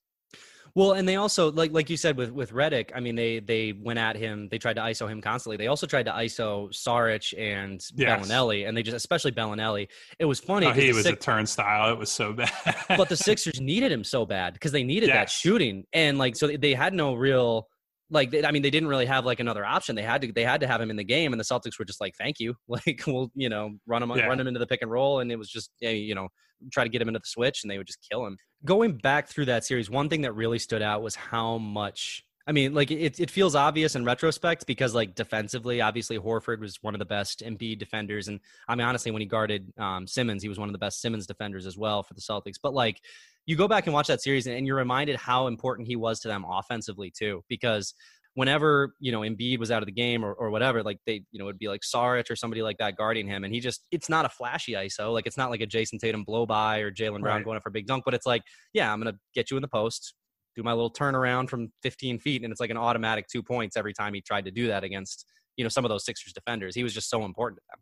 [0.74, 2.92] Well, and they also like like you said with with Redick.
[2.94, 4.48] I mean, they they went at him.
[4.50, 5.58] They tried to ISO him constantly.
[5.58, 8.26] They also tried to ISO Saric and Yes.
[8.26, 9.88] Belinelli, and they just especially Belinelli.
[10.18, 10.66] It was funny.
[10.68, 11.92] Oh, he was Six- a turnstile.
[11.92, 12.50] It was so bad.
[12.88, 16.46] but the Sixers needed him so bad because they needed that shooting, and like so
[16.46, 17.68] they had no real
[18.12, 19.96] like I mean they didn't really have like another option.
[19.96, 21.84] They had to they had to have him in the game, and the Celtics were
[21.84, 24.26] just like, thank you, like we'll you know run him Yeah.
[24.26, 26.28] run him into the pick and roll, and it was just you know
[26.70, 28.36] try to get him into the switch, and they would just kill him.
[28.64, 32.22] Going back through that series, one thing that really stood out was how much.
[32.44, 36.76] I mean, like it, it feels obvious in retrospect because, like, defensively, obviously Horford was
[36.82, 40.42] one of the best Embiid defenders, and I mean, honestly, when he guarded um, Simmons,
[40.42, 42.56] he was one of the best Simmons defenders as well for the Celtics.
[42.60, 43.00] But like,
[43.46, 46.28] you go back and watch that series, and you're reminded how important he was to
[46.28, 47.94] them offensively too, because
[48.34, 51.38] whenever you know Embiid was out of the game or, or whatever, like they you
[51.38, 54.08] know it'd be like Saric or somebody like that guarding him, and he just it's
[54.08, 57.20] not a flashy ISO, like it's not like a Jayson Tatum blow by or Jaylen
[57.20, 57.44] Brown Right.
[57.44, 59.62] going up for a big dunk, but it's like yeah, I'm gonna get you in
[59.62, 60.14] the post,
[60.56, 63.92] do my little turnaround from 15 feet, and it's like an automatic two points every
[63.92, 65.26] time he tried to do that against
[65.56, 66.74] you know some of those Sixers defenders.
[66.74, 67.80] He was just so important to them.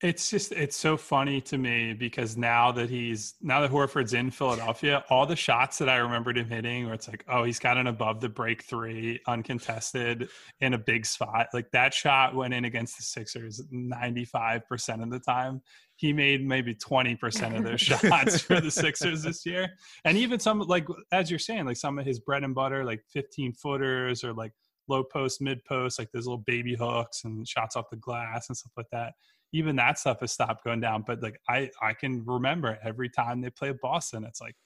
[0.00, 4.30] It's just it's so funny to me because now that he's now that Horford's in
[4.30, 7.76] Philadelphia, all the shots that I remembered him hitting, where it's like, oh, he's got
[7.76, 10.28] an above the break three, uncontested
[10.60, 11.48] in a big spot.
[11.52, 15.62] Like that shot went in against the Sixers ninety five percent of the time.
[15.96, 19.68] He made maybe twenty percent of those shots for the Sixers this year,
[20.04, 23.02] and even some like as you're saying, like some of his bread and butter, like
[23.12, 24.52] fifteen footers or like
[24.86, 28.56] low post, mid post, like those little baby hooks and shots off the glass and
[28.56, 29.14] stuff like that
[29.52, 31.04] even that stuff has stopped going down.
[31.06, 34.56] But like I I can remember every time they play Boston, it's like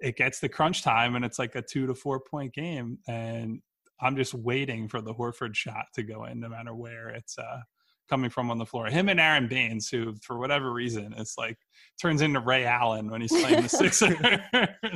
[0.00, 3.60] it gets the crunch time and it's like a two to four point game, and
[4.00, 7.60] I'm just waiting for the Horford shot to go in, no matter where it's uh
[8.08, 8.86] coming from on the floor.
[8.86, 11.58] Him and Aron Baynes, who for whatever reason, it's like
[12.00, 14.16] turns into Ray Allen when he's playing the Sixers.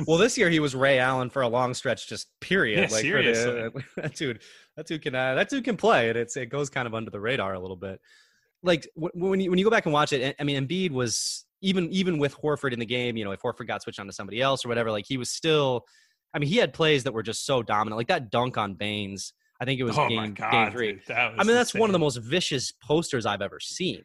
[0.07, 2.77] Well, this year he was Ray Allen for a long stretch, just period.
[2.77, 3.53] Yeah, like for seriously.
[3.53, 4.41] the, that dude,
[4.75, 7.11] that dude can uh, that dude can play, and it's it goes kind of under
[7.11, 7.99] the radar a little bit.
[8.63, 11.89] Like when you when you go back and watch it, I mean, Embiid was even
[11.91, 13.17] even with Horford in the game.
[13.17, 15.29] You know, if Horford got switched on to somebody else or whatever, like he was
[15.29, 15.85] still.
[16.35, 19.33] I mean, he had plays that were just so dominant, like that dunk on Baynes.
[19.61, 20.93] I think it was oh game god, game three.
[20.93, 24.03] dude, I mean, that's one of the most vicious posters I've ever seen.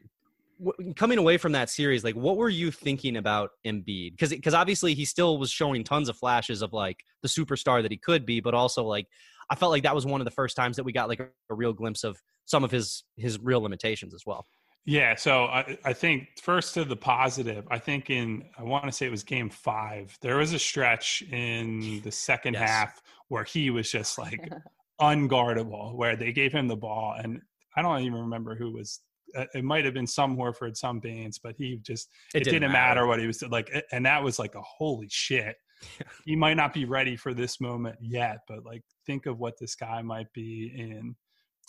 [0.64, 4.12] Wh- Coming away from that series, like, what were you thinking about Embiid?
[4.12, 7.90] Because because obviously he still was showing tons of flashes of like the superstar that
[7.90, 9.06] he could be, but also like
[9.50, 11.28] I felt like that was one of the first times that we got like a,
[11.50, 14.46] a real glimpse of some of his his real limitations as well.
[14.84, 18.92] Yeah, so I, I think first to the positive, I think in I want to
[18.92, 22.68] say it was game five, there was a stretch in the second Yes.
[22.68, 24.50] half where he was just like
[25.00, 27.40] unguardable, where they gave him the ball, and
[27.76, 29.00] I don't even remember who was.
[29.36, 32.54] uh, It might have been some Horford, some Baynes, but he just It it, didn't
[32.54, 33.00] didn't, matter.
[33.02, 33.06] matter.
[33.06, 35.54] what he was like, and that was like a holy shit.
[36.24, 39.74] He might not be ready for this moment yet, but like think of what this
[39.76, 41.14] guy might be in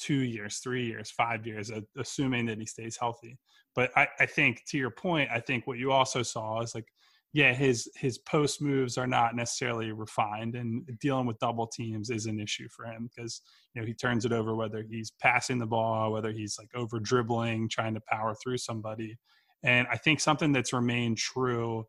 [0.02, 3.38] two years, three years, five years, a- assuming that he stays healthy.
[3.76, 6.88] But I, I think to your point, I think what you also saw is like,
[7.32, 12.26] yeah, his his post moves are not necessarily refined, and dealing with double teams is
[12.26, 13.42] an issue for him because
[13.74, 17.00] you know he turns it over whether he's passing the ball, whether he's like over
[17.00, 19.16] dribbling, trying to power through somebody.
[19.64, 21.86] And I think something that's remained true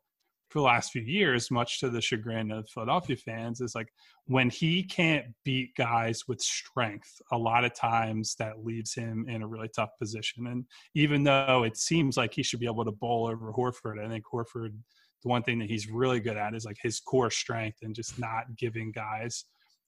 [0.51, 3.87] for the last few years, much to the chagrin of Philadelphia fans, is like
[4.25, 9.41] when he can't beat guys with strength, a lot of times that leaves him in
[9.41, 10.47] a really tough position.
[10.47, 14.09] And even though it seems like he should be able to bowl over Horford, I
[14.09, 14.73] think Horford,
[15.23, 18.19] the one thing that he's really good at is like his core strength and just
[18.19, 19.45] not giving guys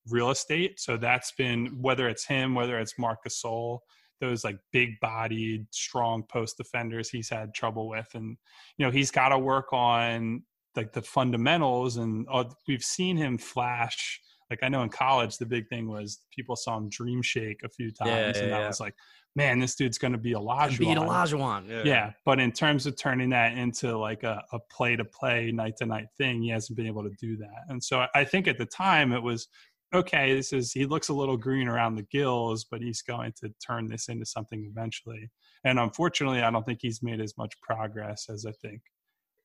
[0.10, 0.80] real estate.
[0.80, 3.80] So that's been whether it's him, whether it's Marcus Gasol,
[4.22, 8.08] those like big bodied, strong post defenders he's had trouble with.
[8.14, 8.38] And,
[8.78, 10.44] you know, he's got to work on
[10.76, 15.46] like the fundamentals and uh, we've seen him flash like I know in college the
[15.46, 18.62] big thing was people saw him dream shake a few times Yeah, and yeah, that
[18.62, 18.68] yeah.
[18.68, 18.96] was like
[19.36, 20.78] man this dude's going to be a Olajuwon.
[20.78, 21.70] Beat Olajuwon.
[21.70, 21.84] Yeah.
[21.84, 22.12] Yeah.
[22.26, 25.86] but in terms of turning that into like a, a play to play night to
[25.86, 28.66] night thing he hasn't been able to do that and so I think at the
[28.66, 29.48] time it was
[29.94, 33.54] okay this is he looks a little green around the gills but he's going to
[33.66, 35.30] turn this into something eventually
[35.64, 38.82] and unfortunately I don't think he's made as much progress as I think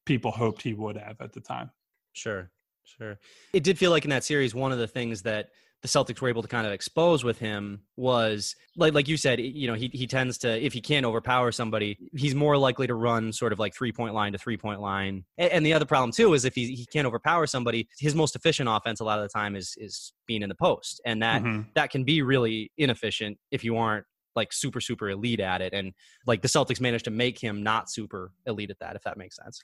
[0.08, 1.70] people hoped he would have at the time
[2.12, 2.50] Sure,
[2.84, 3.18] sure.
[3.52, 5.50] It did feel like in that series, one of the things that
[5.82, 9.38] the Celtics were able to kind of expose with him was like like you said,
[9.40, 12.94] you know, he he tends to if he can't overpower somebody, he's more likely to
[12.94, 15.24] run sort of like three point line to three point line.
[15.38, 18.34] A- And the other problem too is if he he can't overpower somebody, his most
[18.34, 21.44] efficient offense a lot of the time is is being in the post, and that
[21.44, 21.72] Mhm.
[21.76, 25.72] that can be really inefficient if you aren't like super super elite at it.
[25.72, 25.94] And
[26.26, 29.36] like the Celtics managed to make him not super elite at that, if that makes
[29.36, 29.62] sense.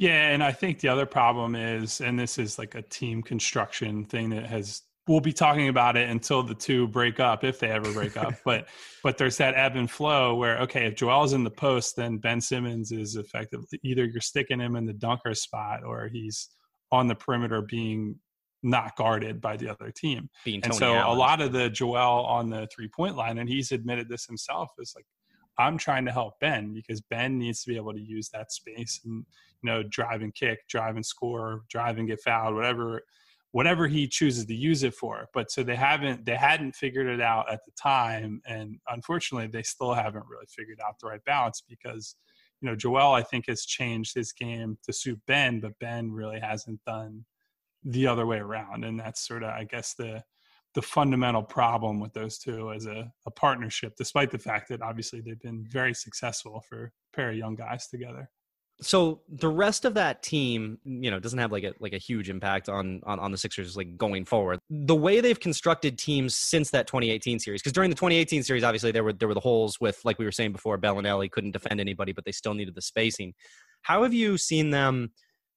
[0.00, 4.06] Yeah, and I think the other problem is, and this is like a team construction
[4.06, 7.70] thing that has we'll be talking about it until the two break up, if they
[7.70, 8.32] ever break up.
[8.44, 8.68] But
[9.02, 12.40] but there's that ebb and flow where okay, if Joel's in the post, then Ben
[12.40, 16.48] Simmons is effectively either you're sticking him in the dunker spot or he's
[16.90, 18.16] on the perimeter being
[18.62, 20.30] not guarded by the other team.
[20.46, 23.70] Being and so a lot of the Joel on the three point line, and he's
[23.70, 25.04] admitted this himself, is like
[25.60, 29.00] I'm trying to help Ben because Ben needs to be able to use that space
[29.04, 29.24] and
[29.62, 33.02] you know drive and kick, drive and score, drive and get fouled, whatever
[33.52, 35.28] whatever he chooses to use it for.
[35.34, 39.62] But so they haven't they hadn't figured it out at the time, and unfortunately they
[39.62, 42.16] still haven't really figured out the right balance because
[42.60, 46.40] you know Joel I think has changed his game to suit Ben, but Ben really
[46.40, 47.24] hasn't done
[47.84, 50.22] the other way around, and that's sort of I guess the
[50.74, 55.20] the fundamental problem with those two as a, a partnership, despite the fact that obviously
[55.20, 58.30] they've been very successful for a pair of young guys together.
[58.82, 62.30] so the rest of that team you know doesn't have like a like a huge
[62.30, 66.70] impact on on, on the sixers like going forward the way they've constructed teams since
[66.70, 69.78] that 2018 series because during the 2018 series obviously there were there were the holes
[69.80, 72.82] with like we were saying before belinelli couldn't defend anybody but they still needed the
[72.82, 73.34] spacing
[73.82, 75.10] how have you seen them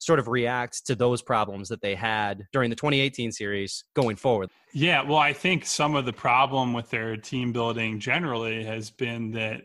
[0.03, 4.49] sort of react to those problems that they had during the 2018 series going forward.
[4.73, 9.31] Yeah, well, I think some of the problem with their team building generally has been
[9.31, 9.63] that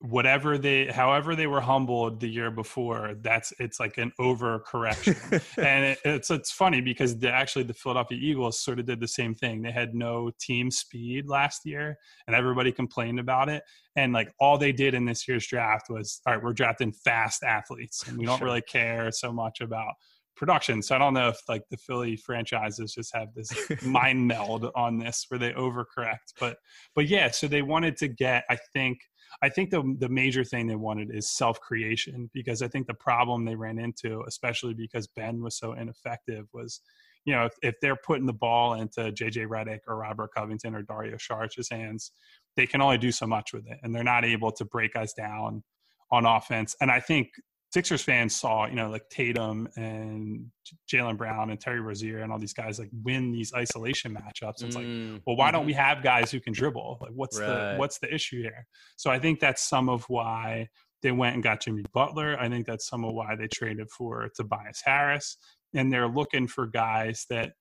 [0.00, 5.16] whatever they however they were humbled the year before that's it's like an overcorrection.
[5.58, 9.08] And it, it's it's funny because the, actually the philadelphia eagles sort of did the
[9.08, 9.60] same thing.
[9.60, 13.64] They had no team speed last year and everybody complained about it.
[13.96, 17.42] And like all they did in this year's draft was all right we're drafting fast
[17.42, 19.94] athletes and we don't really care so much about
[20.36, 20.80] production.
[20.80, 23.52] So i don't know if like the philly franchises just have this
[23.84, 26.56] mind meld on this where they overcorrect but
[26.94, 28.98] but yeah so they wanted to get i think
[29.42, 32.94] I think the the major thing they wanted is self creation because I think the
[32.94, 36.80] problem they ran into, especially because Ben was so ineffective, was
[37.24, 40.82] you know if, if they're putting the ball into JJ Redick or Robert Covington or
[40.82, 42.12] Dario Saric's hands,
[42.56, 45.12] they can only do so much with it, and they're not able to break us
[45.12, 45.62] down
[46.10, 46.74] on offense.
[46.80, 47.28] And I think
[47.70, 50.46] Sixers fans saw, you know, like Tatum and
[50.90, 54.62] Jaylen Brown and Terry Rozier and all these guys like win these isolation matchups.
[54.64, 55.66] It's Mm, like, well, why don't mhm.
[55.66, 56.98] we have guys who can dribble?
[57.02, 58.66] Like, what's the what's the issue here?
[58.96, 60.68] So I think that's some of why
[61.02, 62.38] they went and got Jimmy Butler.
[62.40, 65.36] I think that's some of why they traded for Tobias Harris,
[65.74, 67.52] and they're looking for guys that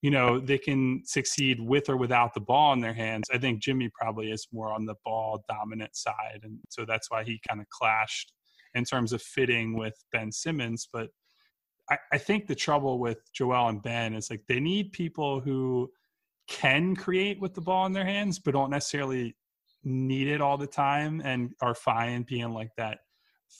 [0.00, 3.24] you know they can succeed with or without the ball in their hands.
[3.34, 7.24] I think Jimmy probably is more on the ball dominant side, and so that's why
[7.24, 8.32] he kind of clashed
[8.76, 10.88] in terms of fitting with Ben Simmons.
[10.92, 11.08] But
[11.90, 15.90] I, I think the trouble with Joel and Ben is like they need people who
[16.48, 19.36] can create with the ball in their hands, but don't necessarily
[19.82, 22.98] need it all the time and are fine being like that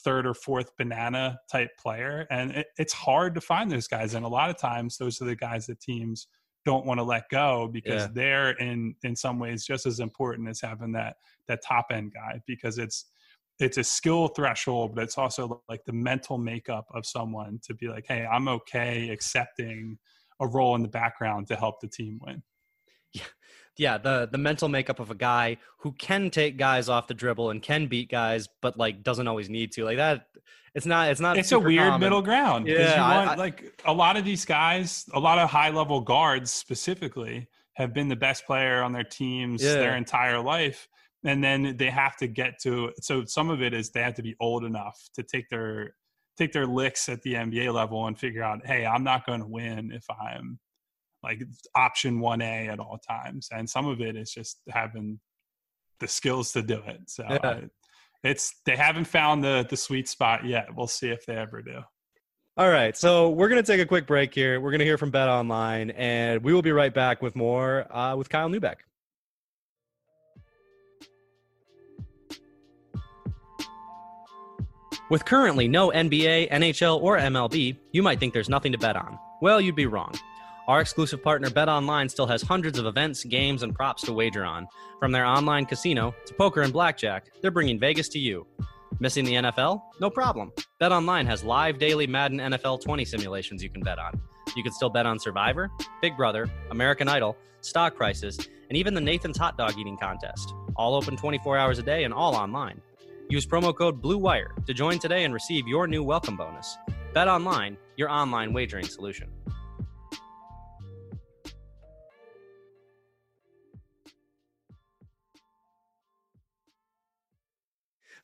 [0.03, 2.27] third or fourth banana type player.
[2.29, 4.13] And it, it's hard to find those guys.
[4.13, 6.27] And a lot of times, those are the guys that teams
[6.65, 8.09] don't want to let go because Yeah.
[8.13, 11.15] they're in in some ways just as important as having that
[11.47, 13.05] that top end guy because it's
[13.59, 17.87] it's a skill threshold but it's also like the mental makeup of someone to be
[17.87, 19.97] like hey i'm okay accepting
[20.39, 22.41] a role in the background to help the team win
[23.13, 23.23] yeah
[23.77, 23.97] yeah.
[23.97, 27.61] the the mental makeup of a guy who can take guys off the dribble and
[27.61, 30.27] can beat guys but like doesn't always need to like that
[30.75, 31.99] it's not it's not it's a weird common.
[32.01, 32.67] middle ground.
[32.67, 36.01] Yeah, you I- I- like a lot of these guys a lot of high level
[36.01, 39.75] guards specifically have been the best player on their teams Yeah.
[39.75, 40.87] their entire life
[41.23, 44.21] and then they have to get to so some of it is they have to
[44.23, 45.95] be old enough to take their
[46.37, 49.47] take their licks at the NBA level and figure out hey I'm not going to
[49.47, 50.59] win if I'm
[51.23, 51.41] like
[51.75, 55.19] option 1A at all times and some of it is just having
[55.99, 57.39] the skills to do it so Yeah.
[57.43, 57.63] I-
[58.23, 61.81] it's they haven't found the the sweet spot yet we'll see if they ever do
[62.57, 64.59] All right, so we're going to take a quick break here.
[64.59, 67.85] We're going to hear from Bet Online, and we will be right back with more
[67.95, 68.77] uh, with Kyle Neubeck.
[75.09, 79.17] With currently no NBA, NHL, or MLB, you might think there's nothing to bet on.
[79.41, 80.13] Well, you'd be wrong.
[80.67, 84.43] Our exclusive partner Bet Online still has hundreds of events, games, and props to wager
[84.43, 84.67] on.
[84.99, 88.45] From their online casino to poker and blackjack, they're bringing Vegas to you.
[88.99, 89.81] Missing the NFL?
[90.01, 90.51] No problem.
[90.77, 94.19] Bet Online has live daily Madden NFL 20 simulations you can bet on.
[94.57, 98.37] You can still bet on Survivor, Big Brother, American Idol, stock prices,
[98.69, 100.53] and even the Nathan's Hot Dog Eating Contest.
[100.75, 102.81] All open 24 hours a day and all online.
[103.29, 106.77] Use promo code BLUEWIRE to join today and receive your new welcome bonus.
[107.13, 109.29] Bet Online, your online wagering solution.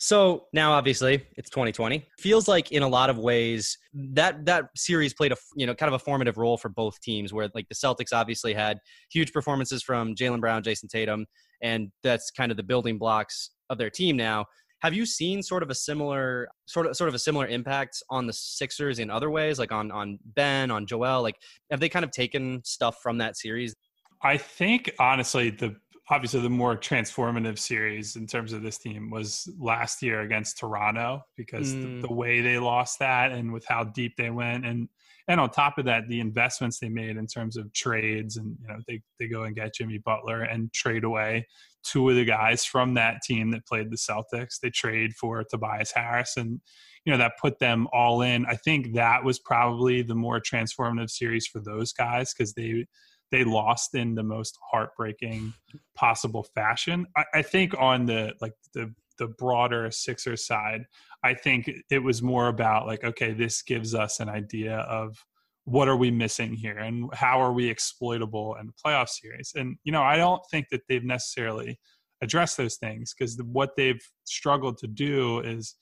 [0.04, 2.06] So now, obviously, it's 2020.
[2.20, 5.88] Feels like in a lot of ways that that series played a you know kind
[5.88, 7.32] of a formative role for both teams.
[7.32, 11.26] Where like the Celtics obviously had huge performances from Jaylen Brown, Jayson Tatum,
[11.62, 14.46] and that's kind of the building blocks of their team now.
[14.84, 18.28] Have you seen sort of a similar sort of sort of a similar impact on
[18.28, 21.22] the Sixers in other ways, like on on Ben, on Joel?
[21.22, 21.38] Like,
[21.72, 23.74] have they kind of taken stuff from that series?
[24.22, 25.78] I think honestly, the
[26.10, 31.24] obviously the more transformative series in terms of this team was last year against Toronto
[31.38, 32.02] because Mm.
[32.02, 34.90] the, the way they lost that and with how deep they went and
[35.30, 38.68] and on top of that the investments they made in terms of trades and you
[38.68, 41.48] know they they go and get Jimmy Butler and trade away
[41.84, 45.92] two of the guys from that team that played the Celtics they trade for Tobias
[45.92, 46.60] Harris and
[47.06, 51.10] you know that put them all in I think that was probably the more transformative
[51.10, 52.86] series for those guys because they
[53.34, 55.54] they lost in the most heartbreaking
[55.96, 57.08] possible fashion.
[57.18, 60.86] I, I think on the like the the broader Sixers side,
[61.24, 65.18] I think it was more about like, okay, this gives us an idea of
[65.66, 69.54] what are we missing here and how are we exploitable in the playoff series.
[69.56, 71.80] And you know, I don't think that they've necessarily
[72.22, 75.76] addressed those things because what they've struggled to do is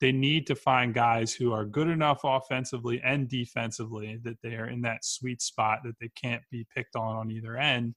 [0.00, 4.68] they need to find guys who are good enough offensively and defensively that they are
[4.68, 7.94] in that sweet spot that they can't be picked on on either end.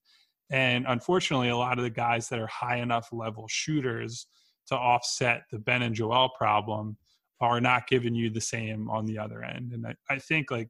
[0.49, 4.27] And unfortunately, a lot of the guys that are high enough level shooters
[4.67, 6.97] to offset the Ben and Joel problem
[7.41, 9.73] are not giving you the same on the other end.
[9.73, 10.69] And I, I think like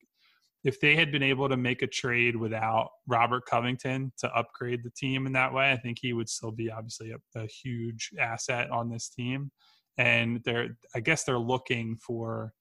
[0.64, 4.92] if they had been able to make a trade without Robert Covington to upgrade the
[4.92, 8.70] team in that way, I think he would still be obviously a, a huge asset
[8.70, 9.52] on this team.
[9.98, 12.54] And they're I guess they're looking for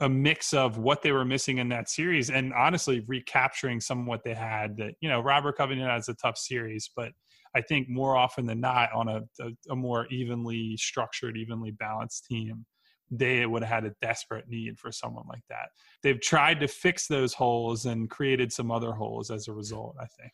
[0.00, 4.06] a mix of what they were missing in that series and honestly recapturing some of
[4.06, 7.12] what they had that you know Robert Covington has a tough series but
[7.54, 12.24] I think more often than not on a, a, a more evenly structured evenly balanced
[12.24, 12.66] team
[13.10, 15.68] they would have had a desperate need for someone like that
[16.02, 20.06] they've tried to fix those holes and created some other holes as a result I
[20.06, 20.32] think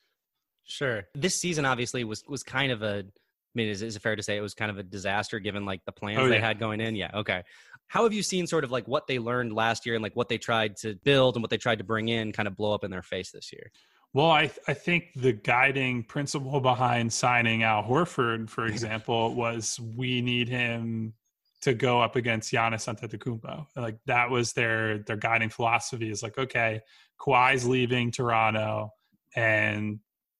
[0.68, 1.04] Sure.
[1.14, 4.22] This season obviously was was kind of a I mean, is, is it fair to
[4.22, 6.80] say it was kind of a disaster given like the plans Oh, they had going
[6.80, 6.94] in?
[6.94, 7.10] Yeah.
[7.14, 7.42] Okay.
[7.88, 10.28] How have you seen sort of like what they learned last year and like what
[10.28, 12.84] they tried to build and what they tried to bring in kind of blow up
[12.84, 13.72] in their face this year?
[14.12, 20.20] Well, I I think the guiding principle behind signing Al Horford, for example, was we
[20.20, 21.14] need him
[21.62, 23.66] to go up against Giannis Antetokounmpo.
[23.76, 26.10] Like that was their their guiding philosophy.
[26.10, 26.80] Is like, okay,
[27.20, 28.92] Kawhi's leaving Toronto,
[29.34, 29.98] and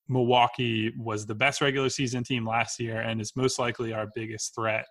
[0.09, 4.55] Milwaukee was the best regular season team last year, and is most likely our biggest
[4.55, 4.87] threat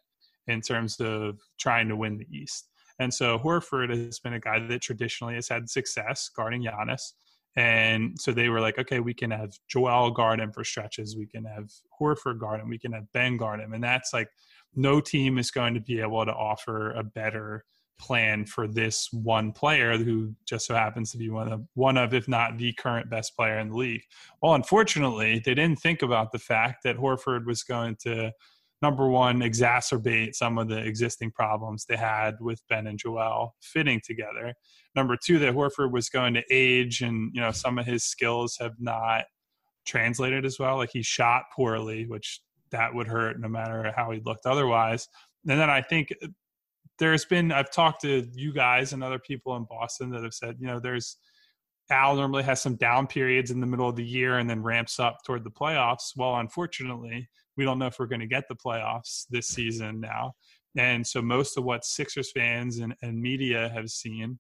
[0.48, 2.70] in terms of trying to win the East.
[3.00, 7.14] And so Horford has been a guy that traditionally has had success guarding Giannis.
[7.56, 11.18] And so they were like, okay, we can have Joel guard him for stretches.
[11.18, 12.70] We can have Horford guard him.
[12.70, 13.74] We can have Ben guard him.
[13.74, 14.30] And that's like,
[14.76, 17.66] no team is going to be able to offer a better
[18.00, 22.14] plan for this one player who just so happens to be one of one of
[22.14, 24.02] if not the current best player in the league.
[24.42, 28.32] Well, unfortunately, they didn't think about the fact that Horford was going to
[28.82, 34.02] number one exacerbate some of the existing problems they had with Ben and Joel fitting
[34.06, 34.54] together.
[34.96, 38.58] Number two, that Horford was going to age and you know some of his skills
[38.60, 39.26] have not
[39.86, 40.78] translated as well.
[40.78, 45.08] Like he shot poorly, which that would hurt no matter how he looked otherwise.
[45.48, 46.28] And then I think uh,
[47.00, 50.56] there's been I've talked to you guys and other people in Boston that have said,
[50.60, 51.18] you know, there's
[51.90, 55.00] Al normally has some down periods in the middle of the year and then ramps
[55.00, 56.12] up toward the playoffs.
[56.16, 60.34] Well, unfortunately, we don't know if we're going to get the playoffs this season now.
[60.78, 64.38] And so most of what Sixers fans and, and media have seen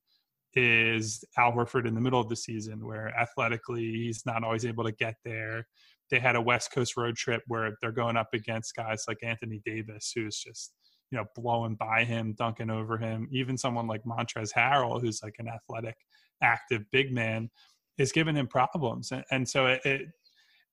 [0.53, 4.83] is Al Horford in the middle of the season, where athletically he's not always able
[4.83, 5.67] to get there.
[6.09, 9.61] They had a West Coast road trip where they're going up against guys like Anthony
[9.65, 10.73] Davis, who's just
[11.11, 13.27] you know, blowing by him, dunking over him.
[13.31, 15.95] Even someone like Montrezl Harrell, who's like an athletic,
[16.41, 17.49] active big man,
[17.97, 19.11] is giving him problems.
[19.11, 20.01] And, and so it, it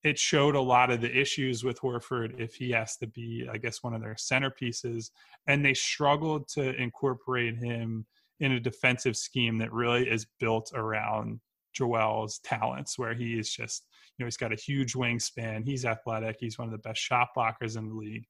[0.03, 3.57] it showed a lot of the issues with Horford if he has to be, I
[3.57, 5.09] guess, one of their centerpieces.
[5.47, 8.05] And they struggled to incorporate him
[8.39, 11.39] in a defensive scheme that really is built around
[11.75, 13.87] Joel's talents, where he is just,
[14.19, 15.65] know, he's got a huge wingspan.
[15.65, 16.37] He's athletic.
[16.39, 18.25] He's one of the best shot blockers in the league.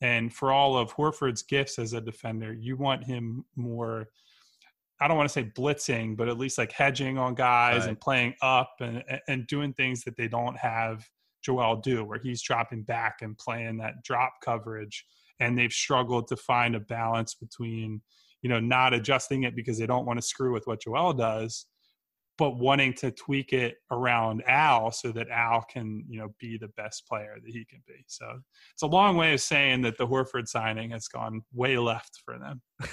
[0.00, 4.08] And for all of Horford's gifts as a defender, you want him more.
[5.00, 7.88] I don't want to say blitzing, but at least like hedging on guys Right.
[7.90, 11.04] and playing up and and doing things that they don't have
[11.42, 15.04] Joel do, where he's dropping back and playing that drop coverage.
[15.40, 18.02] And they've struggled to find a balance between,
[18.42, 21.66] you know, not adjusting it because they don't want to screw with what Joel does,
[22.38, 26.68] but wanting to tweak it around Al so that Al can, you know, be the
[26.68, 28.04] best player that he can be.
[28.06, 28.38] So
[28.72, 32.38] it's a long way of saying that the Horford signing has gone way left for
[32.38, 32.62] them.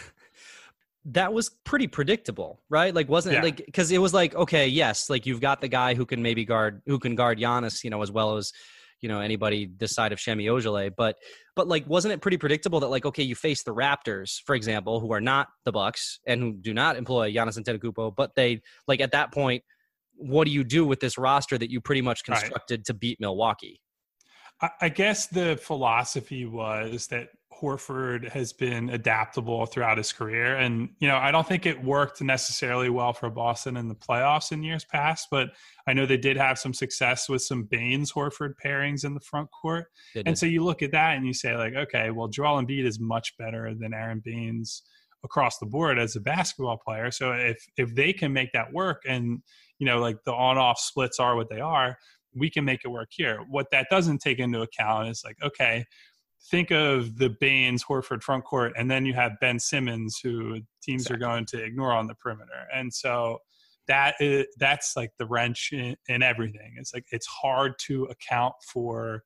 [1.06, 2.94] that was pretty predictable, right?
[2.94, 3.42] Like, wasn't Yeah.
[3.42, 6.22] it like because it was like, okay, yes, like you've got the guy who can
[6.22, 8.52] maybe guard who can guard Giannis, you know, as well as
[9.06, 11.16] you know anybody this side of Semi Ojeleye, but
[11.56, 15.00] but like, wasn't it pretty predictable that like, okay, you face the Raptors, for example,
[15.00, 19.02] who are not the Bucks and who do not employ Giannis Antetokounmpo, but they like
[19.02, 19.64] at that point,
[20.16, 22.40] what do you do with this roster that you pretty much Right.
[22.40, 23.80] constructed to beat Milwaukee?
[24.60, 27.28] I, I guess the philosophy was that
[27.62, 30.58] Horford has been adaptable throughout his career.
[30.58, 34.52] And, you know, I don't think it worked necessarily well for Boston in the playoffs
[34.52, 35.50] in years past, but
[35.88, 39.50] I know they did have some success with some Baynes Horford pairings in the front
[39.52, 39.88] court.
[40.26, 43.00] And so you look at that and you say, like, okay, well, Joel Embiid is
[43.00, 44.84] much better than Aron Baynes
[45.24, 47.12] across the board as a basketball player.
[47.12, 49.42] So if if they can make that work and
[49.80, 51.98] you know, like the on off splits are what they are,
[52.34, 53.40] we can make it work here.
[53.50, 55.86] What that doesn't take into account is like, okay,
[56.50, 61.10] think of the Baynes Horford front court, and then you have Ben Simmons, who teams
[61.10, 63.40] are going to ignore on the perimeter, and so
[63.88, 66.76] that is that's like the wrench in, in everything.
[66.78, 69.24] It's like it's hard to account for.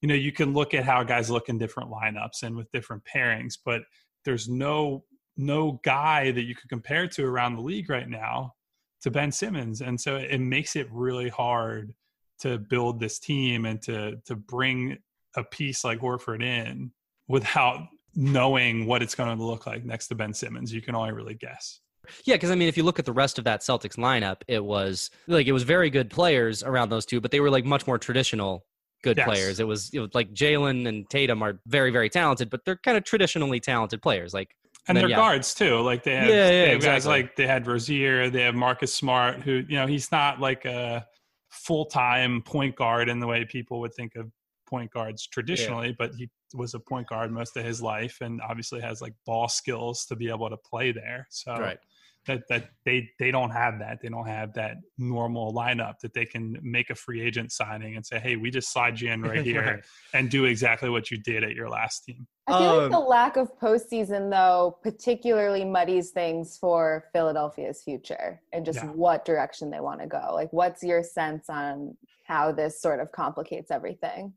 [0.00, 3.02] You know, you can look at how guys look in different lineups and with different
[3.04, 3.82] pairings, but
[4.24, 5.04] there's no
[5.36, 8.54] no guy that you could compare to around the league right now
[9.02, 11.94] to Ben Simmons, and so it makes it really hard
[12.40, 14.98] to build this team and to to bring
[15.36, 16.90] a piece like Horford in
[17.28, 20.72] without knowing what it's going to look like next to Ben Simmons.
[20.72, 21.80] You can only really guess.
[22.24, 24.64] Yeah, because I mean, if you look at the rest of that Celtics lineup, it
[24.64, 27.86] was like it was very good players around those two, but they were like much
[27.86, 28.64] more traditional
[29.02, 29.26] good Yes.
[29.26, 29.60] players.
[29.60, 32.98] It was, it was like Jaylen and Tatum are very, very talented, but they're kind
[32.98, 34.34] of traditionally talented players.
[34.34, 34.54] Like,
[34.88, 35.16] And then, they're yeah.
[35.16, 35.80] guards too.
[35.80, 37.22] Like they have, Yeah, yeah, they have guys exactly.
[37.22, 41.06] like they had Rozier, they have Marcus Smart, who you know he's not like a
[41.50, 44.30] full time point guard in the way people would think of
[44.70, 48.80] point guards traditionally, but he was a point guard most of his life, and obviously
[48.80, 51.26] has like ball skills to be able to play there.
[51.30, 51.78] So Right.
[52.26, 53.98] that that they they don't have that.
[54.02, 58.04] They don't have that normal lineup that they can make a free agent signing and
[58.06, 59.84] say, hey, we just slide you in right here Right.
[60.14, 62.26] and do exactly what you did at your last team.
[62.46, 68.42] I feel like Um, the lack of postseason, though, particularly muddies things for Philadelphia's future
[68.52, 68.90] and just Yeah.
[68.90, 70.30] what direction they want to go.
[70.32, 71.96] Like, what's your sense on
[72.26, 74.34] how this sort of complicates everything?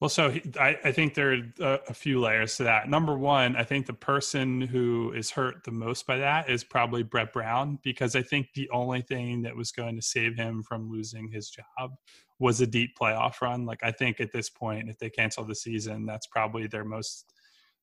[0.00, 2.90] Well, so I, I think there are a, a few layers to that.
[2.90, 7.02] Number one, I think the person who is hurt the most by that is probably
[7.02, 10.90] Brett Brown, because I think the only thing that was going to save him from
[10.90, 11.92] losing his job
[12.38, 13.64] was a deep playoff run.
[13.64, 17.32] Like I think at this point, if they cancel the season, that's probably their most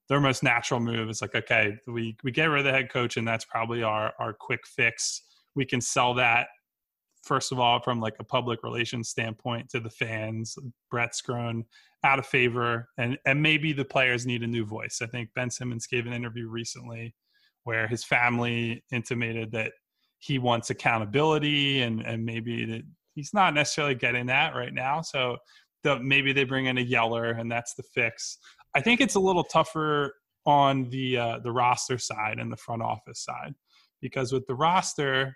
[0.07, 1.09] their most natural move.
[1.09, 4.13] It's like, okay, we we get rid of the head coach, and that's probably our
[4.19, 5.23] our quick fix.
[5.55, 6.47] We can sell that
[7.23, 10.57] first of all from like a public relations standpoint to the fans.
[10.91, 11.65] Brett's grown
[12.03, 14.99] out of favor, and and maybe the players need a new voice.
[15.01, 17.15] I think Ben Simmons gave an interview recently
[17.63, 19.71] where his family intimated that
[20.19, 22.83] he wants accountability, and and maybe that
[23.15, 25.01] he's not necessarily getting that right now.
[25.01, 25.37] So
[25.83, 28.37] the, maybe they bring in a yeller, and that's the fix.
[28.75, 30.13] I think it's a little tougher
[30.45, 33.53] on the uh, the roster side and the front office side
[34.01, 35.35] because with the roster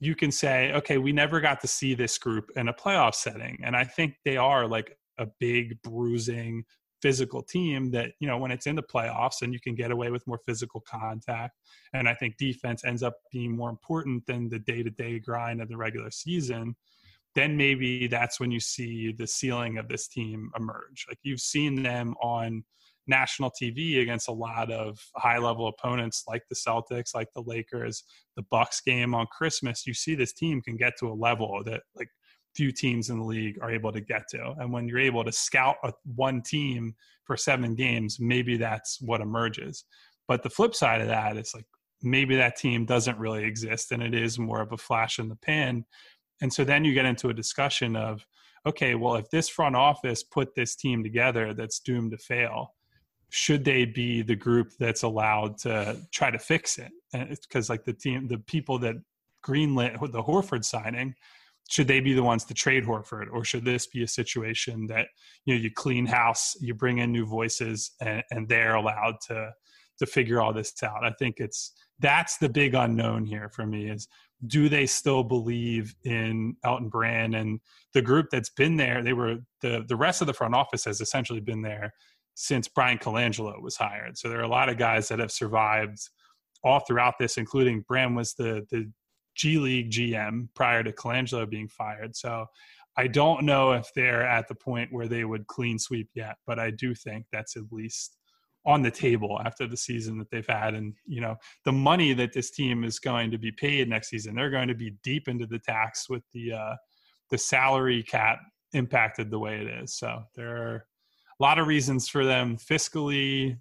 [0.00, 3.58] you can say okay we never got to see this group in a playoff setting.
[3.62, 6.64] And i think they are like a big bruising
[7.02, 10.10] physical team that you know when it's in the playoffs and you can get away
[10.10, 11.54] with more physical contact
[11.92, 15.76] and i think defense ends up being more important than the day-to-day grind of the
[15.76, 16.74] regular season
[17.36, 21.04] then maybe that's when you see the ceiling of this team emerge.
[21.06, 22.64] Like you've seen them on
[23.06, 28.04] national TV against a lot of high level opponents like the Celtics, like the Lakers,
[28.36, 31.82] the Bucks game on Christmas, you see this team can get to a level that
[31.94, 32.08] like
[32.56, 34.54] few teams in the league are able to get to.
[34.58, 36.94] And when you're able to scout a, one team
[37.24, 39.84] for seven games, maybe that's what emerges.
[40.26, 41.66] But the flip side of that is like
[42.02, 45.36] maybe that team doesn't really exist and it is more of a flash in the
[45.36, 45.84] pan.
[46.40, 48.26] And so then you get into a discussion of,
[48.66, 52.74] okay, well, if this front office put this team together that's doomed to fail,
[53.36, 56.90] should they be the group that's allowed to try to fix it?
[57.12, 58.96] Because like the team, the people that
[59.44, 61.14] greenlit the Horford signing,
[61.68, 65.08] should they be the ones to trade Horford, or should this be a situation that
[65.44, 69.52] you know you clean house, you bring in new voices, and, and they're allowed to
[69.98, 71.04] to figure all this out?
[71.04, 74.08] I think it's that's the big unknown here for me is
[74.46, 77.60] do they still believe in Elton Brand and
[77.92, 79.02] the group that's been there?
[79.02, 81.92] They were the the rest of the front office has essentially been there
[82.36, 84.18] since Bryan Colangelo was hired.
[84.18, 85.98] So there are a lot of guys that have survived
[86.62, 88.92] all throughout this, including Brand was the the
[89.34, 92.14] G League GM prior to Colangelo being fired.
[92.14, 92.46] So
[92.96, 96.58] I don't know if they're at the point where they would clean sweep yet, but
[96.58, 98.16] I do think that's at least
[98.66, 102.32] on the table after the season that they've had and you know the money that
[102.32, 105.46] this team is going to be paid next season they're going to be deep into
[105.46, 106.74] the tax with the uh
[107.30, 108.40] the salary cap
[108.72, 110.86] impacted the way it is so there are
[111.38, 113.56] a lot of reasons for them fiscally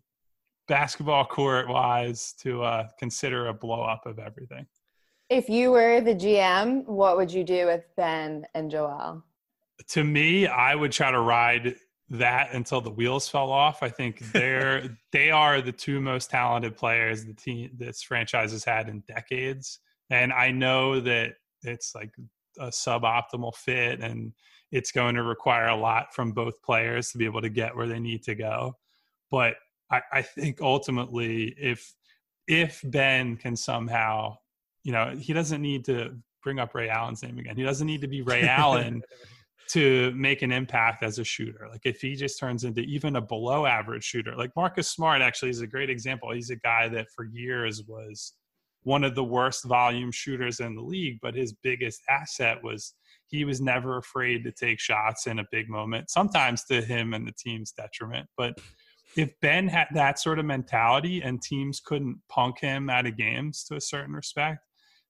[0.67, 4.65] basketball court wise to uh consider a blow up of everything
[5.29, 9.23] if you were the gm what would you do with ben and joel
[9.87, 11.75] to me i would try to ride
[12.09, 13.81] that until the wheels fell off.
[13.81, 18.63] I think they're they are the two most talented players the team this franchise has
[18.63, 19.79] had in decades.
[20.09, 22.11] And I know that it's like
[22.59, 24.33] a suboptimal fit and
[24.71, 27.87] it's going to require a lot from both players to be able to get where
[27.87, 28.75] they need to go.
[29.31, 29.55] But
[29.91, 31.93] I, I think ultimately if
[32.47, 34.37] if Ben can somehow,
[34.83, 37.55] you know, he doesn't need to bring up Ray Allen's name again.
[37.55, 39.01] He doesn't need to be Ray Allen
[39.69, 41.67] to make an impact as a shooter.
[41.69, 45.49] Like if he just turns into even a below average shooter, like Marcus Smart actually
[45.49, 46.31] is a great example.
[46.31, 48.33] He's a guy that for years was
[48.83, 52.93] one of the worst volume shooters in the league, but his biggest asset was
[53.35, 57.27] he was never afraid to take shots in a big moment, sometimes to him and
[57.27, 58.27] the team's detriment.
[58.37, 58.59] But
[59.17, 63.63] if Ben had that sort of mentality and teams couldn't punk him out of games
[63.65, 64.59] to a certain respect,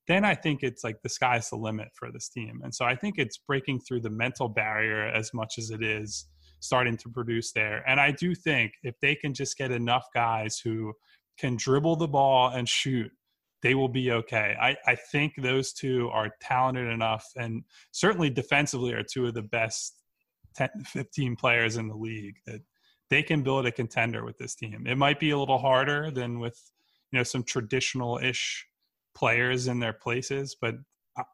[0.07, 2.61] then I think it's like the sky's the limit for this team.
[2.63, 6.27] And so I think it's breaking through the mental barrier as much as it is
[6.59, 7.83] starting to produce there.
[7.87, 10.93] And I do think if they can just get enough guys who
[11.39, 13.11] can dribble the ball and shoot,
[13.65, 14.55] they will be okay.
[14.61, 19.41] I, I think those two are talented enough and certainly defensively are two of the
[19.41, 20.03] best
[20.55, 22.61] 10, 15 players in the league that
[23.09, 24.85] they can build a contender with this team.
[24.85, 26.61] It might be a little harder than with,
[27.11, 28.67] you know, some traditional ish
[29.15, 30.75] players in their places, but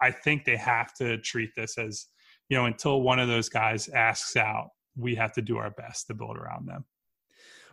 [0.02, 2.06] I think they have to treat this as,
[2.48, 6.08] you know, until one of those guys asks out, we have to do our best
[6.08, 6.86] to build around them.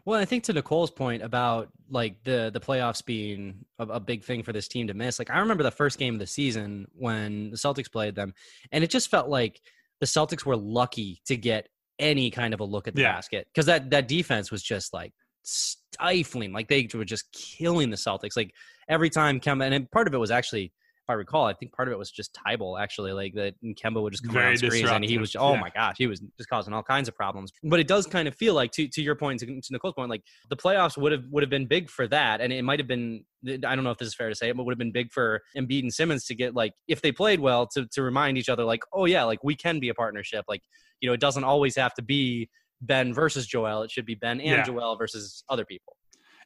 [0.09, 4.25] Well, I think to Nicole's point about like the the playoffs being a, a, big
[4.25, 5.19] thing for this team to miss.
[5.19, 8.33] Like I remember the first game of the season when the Celtics played them,
[8.73, 9.61] and it just felt like
[10.01, 13.13] the Celtics were lucky to get any kind of a look at the yeah.
[13.13, 16.55] basket because that that defense was just like stifling.
[16.55, 18.35] Like they were just killing the Celtics.
[18.35, 18.55] Like
[18.89, 20.73] every time Kemba, and part of it was actually,
[21.09, 24.13] I recall, I think part of it was just Thybulle actually, like that Kemba would
[24.13, 25.61] just come Very screens and he was, oh yeah.
[25.61, 27.53] my gosh, he was just causing all kinds of problems.
[27.63, 30.11] But it does kind of feel like, to, to your point, to, to Nicole's point,
[30.11, 32.89] like the playoffs would have would have been big for that, and it might have
[32.89, 33.25] been.
[33.47, 35.13] I don't know if this is fair to say, it, but would have been big
[35.13, 38.49] for Embiid and Simmons to get like if they played well to to remind each
[38.49, 40.45] other like, oh yeah, like we can be a partnership.
[40.49, 40.63] Like
[41.01, 42.49] you know, it doesn't always have to be
[42.81, 43.83] Ben versus Joel.
[43.83, 44.63] It should be Ben and yeah.
[44.63, 45.97] Joel versus other people.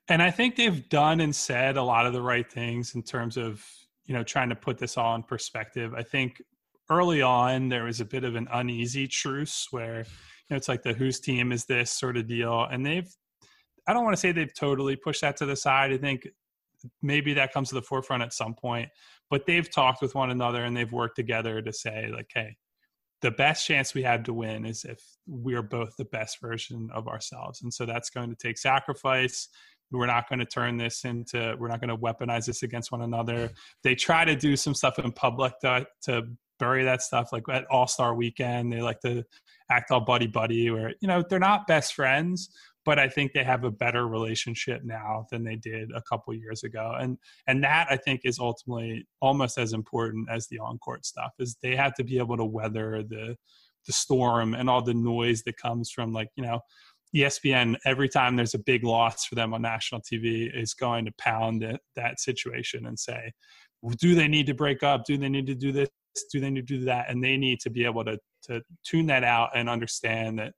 [0.08, 3.36] And I think they've done and said a lot of the right things in terms
[3.36, 3.64] of,
[4.12, 5.94] you know, trying to put this all in perspective.
[5.96, 6.42] I think
[6.90, 10.82] early on there was a bit of an uneasy truce where, you know, it's like
[10.82, 12.64] the whose team is this sort of deal.
[12.70, 13.10] And they've
[13.86, 15.94] I don't want to say they've totally pushed that to the side.
[15.94, 16.28] I think
[17.00, 18.90] maybe that comes to the forefront at some point.
[19.30, 22.58] But they've talked with one another and they've worked together to say, like, hey,
[23.22, 27.08] the best chance we have to win is if we're both the best version of
[27.08, 27.62] ourselves.
[27.62, 29.48] And so that's going to take sacrifice.
[29.92, 33.02] We're not going to turn this into, we're not going to weaponize this against one
[33.02, 33.50] another.
[33.82, 36.22] They try to do some stuff in public to, to
[36.58, 38.72] bury that stuff, like at All Star weekend.
[38.72, 39.24] They like to
[39.70, 42.50] act all buddy buddy, where, you know, they're not best friends,
[42.84, 46.62] but I think they have a better relationship now than they did a couple years
[46.64, 46.94] ago.
[46.98, 51.32] And and that I think is ultimately almost as important as the on court stuff
[51.38, 53.36] is they have to be able to weather the
[53.86, 56.60] the storm and all the noise that comes from like, you know,
[57.14, 61.12] ESPN, every time there's a big loss for them on national TV, is going to
[61.18, 63.32] pound it, that situation and say,
[63.98, 65.04] do they need to break up?
[65.04, 65.88] Do they need to do this?
[66.32, 67.10] Do they need to do that?
[67.10, 70.52] And they need to be able to to tune that out and understand that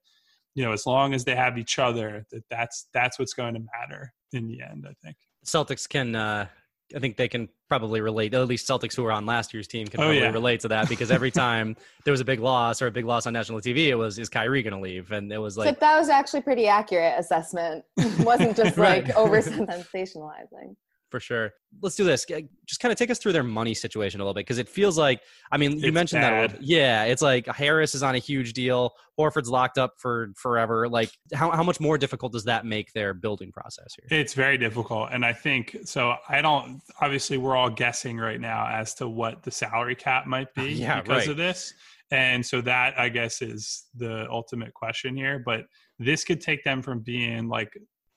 [0.55, 3.61] you know as long as they have each other that that's that's what's going to
[3.78, 4.86] matter in the end.
[4.88, 6.14] I think Celtics can.
[6.14, 6.46] Uh,
[6.95, 8.35] I think they can probably relate.
[8.35, 10.30] At least Celtics who were on last year's team can Oh, probably yeah.
[10.30, 13.26] relate to that because every time there was a big loss or a big loss
[13.26, 15.11] on national TV, it was is Kyrie going to leave?
[15.12, 17.85] And it was So like that was actually pretty accurate assessment.
[17.97, 19.07] It wasn't just Right.
[19.07, 20.76] like over sensationalizing.
[21.14, 21.52] For sure.
[21.80, 22.24] Let's do this.
[22.66, 24.98] Just kind of take us through their money situation a little bit because it feels
[24.98, 25.20] like
[25.52, 26.32] I mean you It's mentioned that.
[26.32, 26.66] a little bit.
[26.66, 28.90] Yeah, it's like Harris is on a huge deal.
[29.16, 30.88] Horford's locked up for forever.
[30.88, 34.18] Like how how much more difficult does that make their building process here?
[34.18, 35.10] It's very difficult.
[35.12, 36.16] And I think so.
[36.28, 40.52] I don't, obviously, we're all guessing right now as to what the salary cap might
[40.54, 41.28] be Yeah, because right.
[41.28, 41.72] of this.
[42.10, 45.38] And so that, I guess, is the ultimate question here.
[45.38, 45.66] But
[46.00, 47.72] this could take them from being like,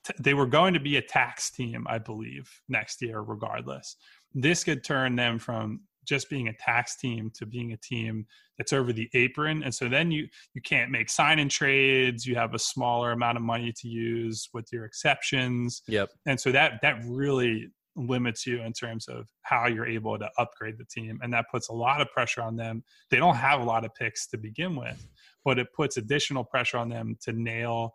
[0.08, 3.96] t- they were going to be a tax team, I believe, next year, regardless.
[4.34, 8.72] This could turn them from just being a tax team to being a team that's
[8.72, 9.62] over the apron.
[9.62, 12.26] And so then you you can't make sign and trades.
[12.26, 15.82] You have a smaller amount of money to use with your exceptions.
[15.86, 16.10] Yep.
[16.26, 20.78] and so that that really limits you in terms of how you're able to upgrade
[20.78, 21.18] the team.
[21.20, 22.84] And that puts a lot of pressure on them.
[23.10, 25.04] They don't have a lot of picks to begin with
[25.48, 27.94] but it puts additional pressure on them to nail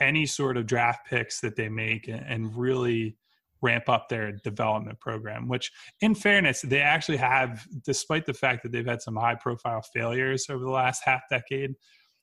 [0.00, 3.16] any sort of draft picks that they make and, really
[3.62, 5.70] ramp up their development program which
[6.00, 10.46] in fairness they actually have despite the fact that they've had some high profile failures
[10.48, 11.74] over the last half decade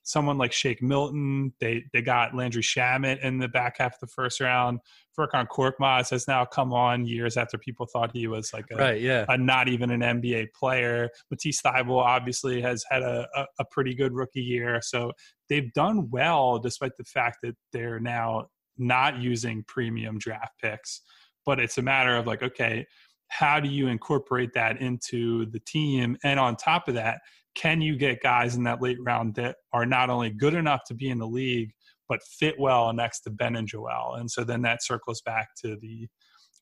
[0.02, 1.52] someone like Shake Milton.
[1.60, 4.80] They they got Landry Shamet in the back half of the first round.
[5.18, 9.00] Furkan Korkmaz has now come on years after people thought he was like a, Right,
[9.00, 9.24] yeah.
[9.28, 11.10] a not even an NBA player.
[11.30, 14.80] Matisse Thybulle obviously has had a, a, a pretty good rookie year.
[14.82, 15.12] So
[15.48, 18.46] they've done well despite the fact that they're now
[18.78, 21.02] not using premium draft picks.
[21.44, 22.86] But it's a matter of like, okay,
[23.28, 26.16] how do you incorporate that into the team?
[26.24, 27.20] And on top of that,
[27.58, 30.94] can you get guys in that late round that are not only good enough to
[30.94, 31.72] be in the league,
[32.08, 34.14] but fit well next to Ben and Joel?
[34.14, 36.06] And so then that circles back to the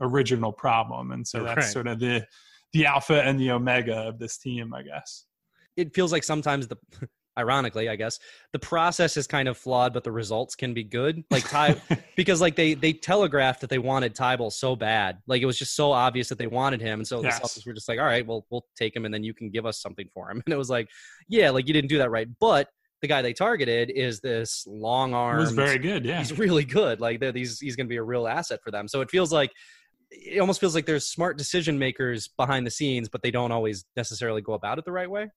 [0.00, 1.12] original problem.
[1.12, 1.72] And so that's Right.
[1.72, 2.26] sort of the
[2.72, 5.24] the alpha and the omega of this team, I guess.
[5.76, 6.76] It feels like sometimes the
[7.38, 8.18] ironically, I guess,
[8.52, 11.22] the process is kind of flawed, but the results can be good.
[11.30, 11.76] Like Ty
[12.16, 15.18] because like they they telegraphed that they wanted Thybulle so bad.
[15.26, 17.00] Like it was just so obvious that they wanted him.
[17.00, 17.38] And so Yes.
[17.38, 19.50] the Celtics were just like, all right, well, we'll take him and then you can
[19.50, 20.42] give us something for him.
[20.46, 20.88] And it was like,
[21.28, 22.28] yeah, like you didn't do that right.
[22.40, 22.68] But
[23.02, 25.38] the guy they targeted is this long arm.
[25.38, 26.18] was very good, yeah.
[26.18, 27.00] He's really good.
[27.00, 28.88] Like he's he's going to be a real asset for them.
[28.88, 29.52] So it feels like
[30.10, 33.84] it almost feels like there's smart decision makers behind the scenes, but they don't always
[33.96, 35.28] necessarily go about it the right way.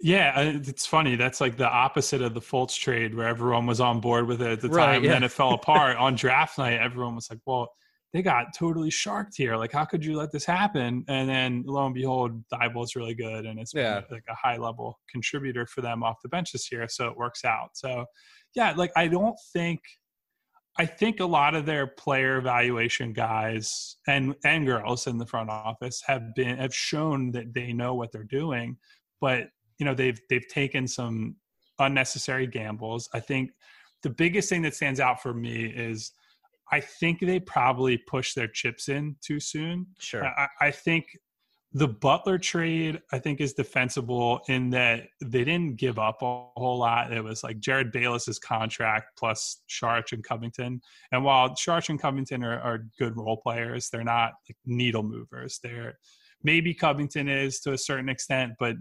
[0.00, 1.16] Yeah, it's funny.
[1.16, 4.50] That's like the opposite of the Fultz trade, where everyone was on board with it
[4.50, 6.80] at the time, Right, and then it fell apart on draft night.
[6.80, 7.68] Everyone was like, "Well,
[8.12, 9.56] they got totally sharked here.
[9.56, 13.46] Like, how could you let this happen?" And then lo and behold, Thybulle's really good,
[13.46, 14.02] and it's been, Yeah.
[14.10, 16.86] like a high level contributor for them off the bench this year.
[16.88, 17.70] So it works out.
[17.74, 18.04] So
[18.54, 19.80] yeah, like I don't think.
[20.76, 25.48] I think a lot of their player evaluation guys and and girls in the front
[25.48, 28.76] office have been have shown that they know what they're doing,
[29.20, 31.36] but you know they've they've taken some
[31.78, 33.08] unnecessary gambles.
[33.12, 33.50] I think
[34.02, 36.12] the biggest thing that stands out for me is
[36.72, 39.86] I think they probably pushed their chips in too soon.
[39.98, 40.24] Sure.
[40.26, 41.06] I, I think
[41.76, 46.78] the Butler trade, I think, is defensible in that they didn't give up a whole
[46.78, 47.12] lot.
[47.12, 50.80] It was like Jerryd Bayless's contract plus Saric and Covington.
[51.10, 55.58] And while Saric and Covington are, are good role players, they're not like needle movers.
[55.64, 55.98] They're
[56.44, 58.76] maybe Covington is to a certain extent, but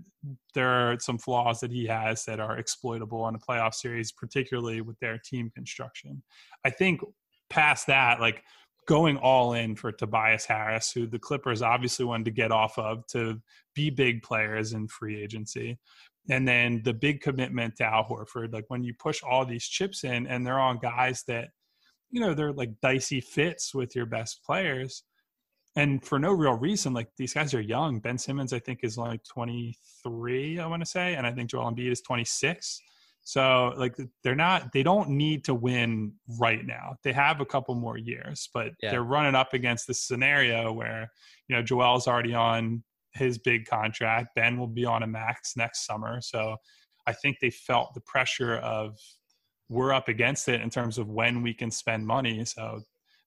[0.53, 4.81] there are some flaws that he has that are exploitable in a playoff series, particularly
[4.81, 6.21] with their team construction.
[6.65, 7.01] I think
[7.49, 8.43] past that, like
[8.85, 13.07] going all in for Tobias Harris, who the Clippers obviously wanted to get off of
[13.07, 13.41] to
[13.73, 15.79] be big players in free agency.
[16.29, 20.03] And then the big commitment to Al Horford, like when you push all these chips
[20.03, 21.49] in and they're on guys that,
[22.11, 25.03] you know, they're like dicey fits with your best players.
[25.75, 27.99] And for no real reason, like these guys are young.
[27.99, 31.15] Ben Simmons, I think, is only 23, I want to say.
[31.15, 32.81] And I think Joel Embiid is 26.
[33.25, 36.95] So like they're not they don't need to win right now.
[37.03, 38.91] They have a couple more years, but Yeah.
[38.91, 41.09] they're running up against this scenario where,
[41.47, 44.35] you know, Joel's already on his big contract.
[44.35, 46.19] Ben will be on a max next summer.
[46.21, 46.57] So
[47.07, 48.97] I think they felt the pressure of
[49.69, 52.43] we're up against it in terms of when we can spend money.
[52.45, 52.81] So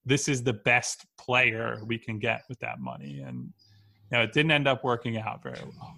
[0.06, 3.20] this is the best player we can get with that money.
[3.20, 3.52] And
[4.10, 5.96] you know, it didn't end up working out very well.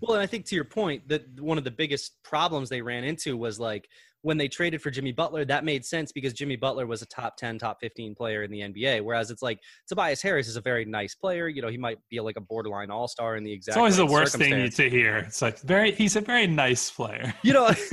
[0.00, 3.04] Well, and I think to your point that one of the biggest problems they ran
[3.04, 3.88] into was like
[4.26, 7.36] when they traded for Jimmy Butler, that made sense because Jimmy Butler was a top
[7.36, 9.04] 10, top 15 player in the NBA.
[9.04, 11.46] Whereas it's like Tobias Harris is a very nice player.
[11.46, 13.74] You know, he might be like a borderline all star in the exact.
[13.74, 15.18] It's always right the worst thing to hear.
[15.18, 17.32] It's like very he's a very nice player.
[17.44, 17.66] You know,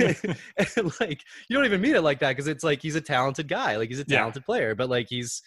[1.00, 3.76] like you don't even mean it like that because it's like he's a talented guy,
[3.76, 4.18] like he's a Yeah.
[4.18, 5.40] talented player, but like he's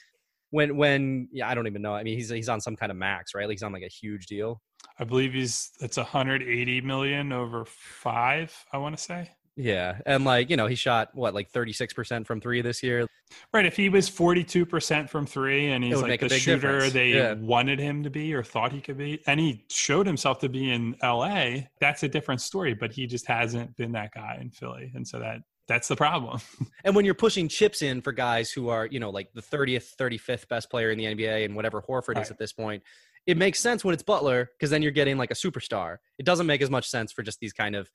[0.52, 1.96] when when yeah, I don't even know.
[1.96, 3.46] I mean, he's he's on some kind of max, right?
[3.46, 4.62] Like he's on like a huge deal.
[4.98, 8.56] I believe he's it's 180 million over five.
[8.72, 9.32] I want to say.
[9.58, 12.84] Yeah, and like you know, he shot what like thirty six percent from three this
[12.84, 13.08] year.
[13.54, 13.66] Right.
[13.66, 16.94] If he was 42% from three and he's like a the shooter difference.
[16.94, 17.34] they Yeah.
[17.34, 20.72] wanted him to be or thought he could be, and he showed himself to be
[20.72, 22.74] in LA, that's a different story.
[22.74, 24.92] But he just hasn't been that guy in Philly.
[24.96, 26.40] And so that that's the problem.
[26.86, 29.96] And when you're pushing chips in for guys who are, you know, like the 30th,
[29.98, 32.82] 35th best player in the NBA and whatever Horford is at this point,
[33.26, 35.98] it makes sense when it's Butler because then you're getting like a superstar.
[36.18, 37.90] It doesn't make as much sense for just these kind of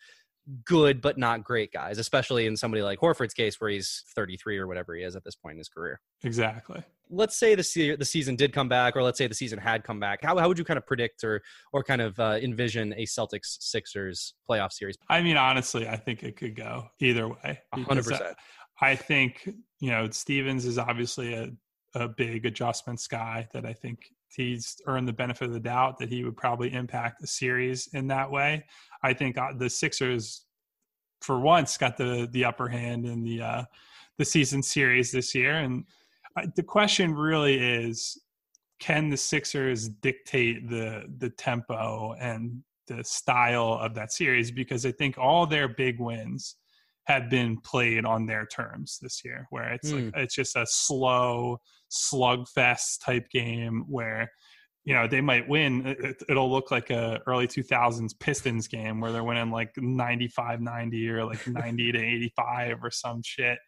[0.65, 4.67] good but not great guys, especially in somebody like Horford's case where he's 33 or
[4.67, 6.01] whatever he is at this point in his career.
[6.25, 6.83] exactly.
[7.11, 9.85] Let's say the se- the season did come back, or let's say the season had
[9.85, 10.21] come back.
[10.23, 13.59] How, how would you kind of predict or or kind of uh, envision a Celtics
[13.61, 14.97] Sixers playoff series?
[15.11, 17.61] I mean, honestly, I think it could go either way.
[17.75, 18.35] Hundred percent.
[18.81, 19.49] I think,
[19.81, 21.51] you know, Stevens is obviously a,
[21.95, 24.01] a big adjustments guy that I think
[24.35, 28.07] he's earned the benefit of the doubt that he would probably impact the series in
[28.09, 28.65] that way.
[29.03, 30.47] I think uh, the Sixers,
[31.21, 33.65] for once, got the the upper hand in the uh,
[34.19, 35.85] the season series this year, and
[36.57, 38.21] the question really is,
[38.81, 44.51] can the Sixers dictate the the tempo and the style of that series?
[44.51, 46.57] Because I think all their big wins
[47.05, 51.61] have been played on their terms this year, where it's like it's just a slow
[51.93, 54.31] slugfest type game where
[54.85, 55.87] you know they might win.
[55.87, 61.11] It, it'll look like a early 2000s pistons game where they're winning like 95 90
[61.11, 63.59] or like 90 to 85 or some shit.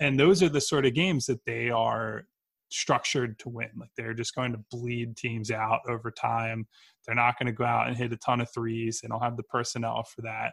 [0.00, 2.24] And those are the sort of games that they are
[2.70, 3.68] structured to win.
[3.78, 6.66] Like they're just going to bleed teams out over time.
[7.06, 9.00] They're not going to go out and hit a ton of threes.
[9.00, 10.52] They don't have the personnel for that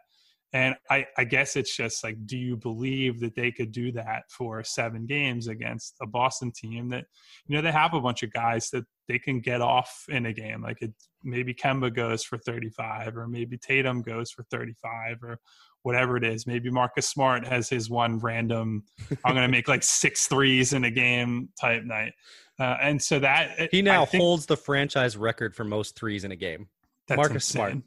[0.51, 4.23] and I, I guess it's just like, do you believe that they could do that
[4.29, 7.05] for seven games against a Boston team that,
[7.47, 10.33] you know, they have a bunch of guys that they can get off in a
[10.33, 10.63] game.
[10.63, 10.91] Like it,
[11.23, 15.39] maybe Kemba goes for 35 or maybe Tatum goes for 35 or
[15.83, 16.47] whatever it is.
[16.47, 18.83] Maybe Marcus Smart has his one random,
[19.23, 22.13] I'm going to make like six threes in a game type night.
[22.59, 26.31] Uh, and so that He now think- holds the franchise record for most threes in
[26.31, 26.69] a game.
[27.09, 27.77] That's Marcus Smart.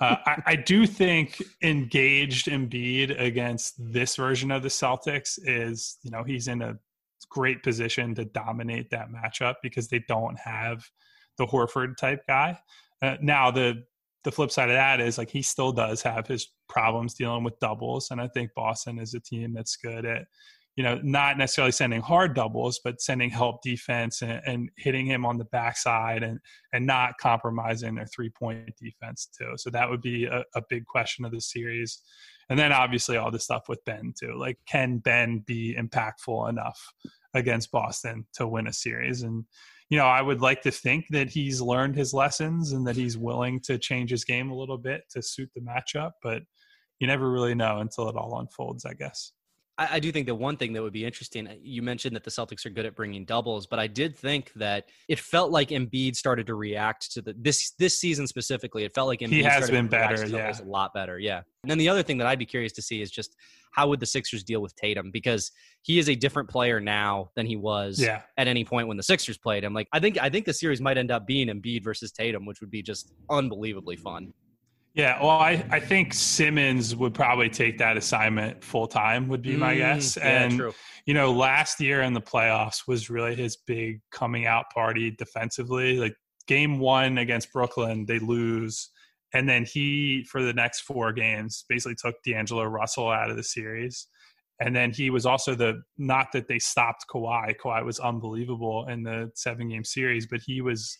[0.00, 6.10] uh, I, I do think engaged Embiid against this version of the Celtics is, you
[6.10, 6.78] know, he's in a
[7.30, 10.84] great position to dominate that matchup because they don't have
[11.38, 12.58] the Horford type guy.
[13.02, 13.84] Uh, now the
[14.24, 17.58] the flip side of that is like he still does have his problems dealing with
[17.60, 20.26] doubles, and I think Boston is a team that's good at
[20.78, 25.26] you know, not necessarily sending hard doubles, but sending help defense and, and hitting him
[25.26, 26.38] on the backside and
[26.72, 29.54] and not compromising their three point defense too.
[29.56, 32.00] So that would be a, a big question of the series.
[32.48, 34.36] And then obviously all the stuff with Ben too.
[34.38, 36.80] Like, can Ben be impactful enough
[37.34, 39.22] against Boston to win a series?
[39.22, 39.46] And
[39.90, 43.18] you know, I would like to think that he's learned his lessons and that he's
[43.18, 46.42] willing to change his game a little bit to suit the matchup, but
[47.00, 49.32] you never really know until it all unfolds, I guess.
[49.78, 51.46] I, I do think that one thing that would be interesting.
[51.46, 54.52] uh, You mentioned that the Celtics are good at bringing doubles, but I did think
[54.56, 58.84] that it felt like Embiid started to react to the this this season specifically.
[58.84, 60.52] It felt like Embiid He has started been better, yeah.
[60.60, 61.18] a lot better.
[61.18, 61.42] Yeah.
[61.62, 63.34] And then the other thing that I'd be curious to see is just
[63.72, 65.50] how would the Sixers deal with Tatum because
[65.82, 68.22] he is a different player now than he was Yeah.
[68.36, 69.74] at any point when the Sixers played him.
[69.74, 72.60] Like I think I think the series might end up being Embiid versus Tatum, which
[72.60, 74.32] would be just unbelievably fun.
[74.98, 79.56] Yeah, well, I, I think Simmons would probably take that assignment full time, would be
[79.56, 80.16] my Mm, guess.
[80.16, 80.74] yeah, and, true.
[81.06, 85.98] you know, last year in the playoffs was really his big coming out party defensively.
[85.98, 86.16] Like
[86.48, 88.90] game one against Brooklyn, they lose.
[89.32, 93.44] And then he, for the next four games, basically took D'Angelo Russell out of the
[93.44, 94.08] series.
[94.58, 97.54] And then he was also the, not that they stopped Kawhi.
[97.62, 100.98] Kawhi was unbelievable in the seven game series, but he was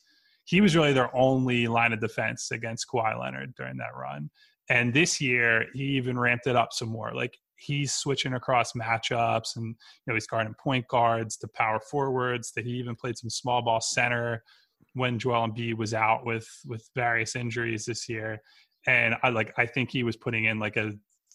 [0.49, 4.31] he was really their only line of defense against Kawhi Leonard during that run.
[4.71, 7.13] And this year, he even ramped it up some more.
[7.15, 9.75] Like he's switching across matchups, and you
[10.07, 12.53] know he's guarding point guards to power forwards.
[12.53, 14.43] That he even played some small ball center
[14.95, 18.41] when Joel Embiid was out with with various injuries this year.
[18.87, 20.93] And I like I think he was putting in like a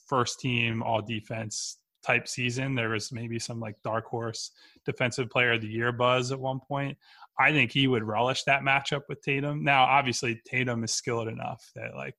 [0.08, 2.74] first team all defense type season.
[2.74, 4.52] There was maybe some like dark horse
[4.86, 6.98] defensive player of the year buzz at one point.
[7.40, 9.64] I think he would relish that matchup with Tatum.
[9.64, 12.16] Now, obviously, Tatum is skilled enough that like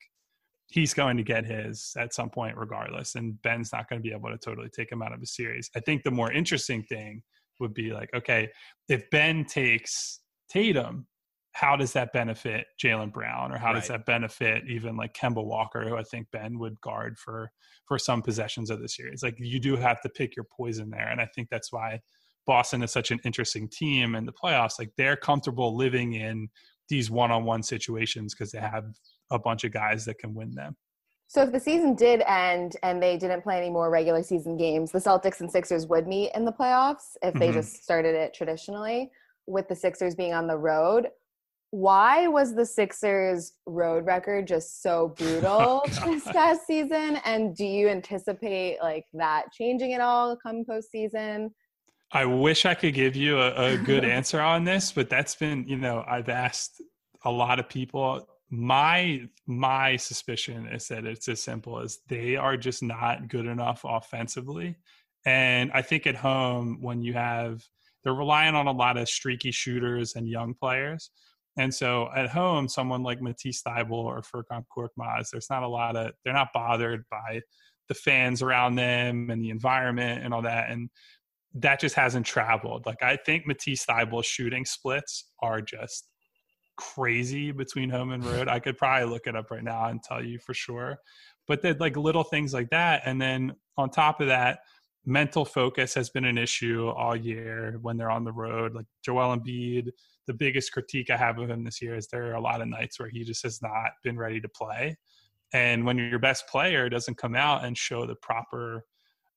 [0.68, 4.14] he's going to get his at some point regardless and ben's not going to be
[4.14, 7.22] able to totally take him out of a series i think the more interesting thing
[7.60, 8.48] would be like okay
[8.88, 11.06] if ben takes tatum
[11.54, 15.88] how does that benefit Jaylen Brown or how does that benefit even like Kemba Walker,
[15.88, 17.48] who I think Ben would guard for
[17.86, 19.22] for some possessions of the series?
[19.22, 22.00] Like you do have to pick your poison there, and I think that's why
[22.46, 24.78] Boston is such an interesting team in the playoffs.
[24.78, 26.48] Like they're comfortable living in
[26.88, 28.84] these one-on-one situations because they have
[29.30, 30.76] a bunch of guys that can win them.
[31.28, 34.92] So if the season did end and they didn't play any more regular season games,
[34.92, 37.54] the Celtics and Sixers would meet in the playoffs if they Mhm.
[37.54, 39.10] just started it traditionally,
[39.46, 41.08] with the Sixers being on the road.
[41.70, 47.16] Why was the Sixers road record just so brutal this past season?
[47.24, 51.50] And do you anticipate like that changing at all come postseason?
[52.12, 55.66] I wish I could give you a, a good answer on this, but that's been,
[55.66, 56.80] you know, I've asked
[57.24, 58.28] a lot of people.
[58.50, 63.84] My my suspicion is that it's as simple as they are just not good enough
[63.84, 64.76] offensively.
[65.26, 67.64] And I think at home when you have
[68.04, 71.10] they're relying on a lot of streaky shooters and young players.
[71.56, 75.96] And so at home, someone like Matisse Thybulle or Furkan Korkmaz, there's not a lot
[75.96, 77.40] of they're not bothered by
[77.88, 80.70] the fans around them and the environment and all that.
[80.70, 80.90] And
[81.54, 82.84] that just hasn't traveled.
[82.86, 86.08] Like I think Matisse Thybulle's shooting splits are just
[86.76, 88.48] crazy between home and road.
[88.48, 90.98] I could probably look it up right now and tell you for sure.
[91.46, 93.02] But then like little things like that.
[93.04, 94.60] And then on top of that,
[95.06, 98.74] mental focus has been an issue all year when they're on the road.
[98.74, 99.90] Like Joel Embiid,
[100.26, 102.68] the biggest critique I have of him this year is there are a lot of
[102.68, 104.96] nights where he just has not been ready to play.
[105.52, 108.84] And when your best player doesn't come out and show the proper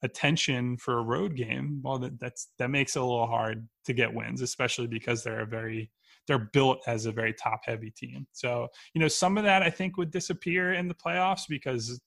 [0.03, 3.93] attention for a road game, well, that, that's that makes it a little hard to
[3.93, 5.91] get wins, especially because they're a very
[6.27, 8.27] they're built as a very top heavy team.
[8.33, 11.99] So you know some of that I think would disappear in the playoffs because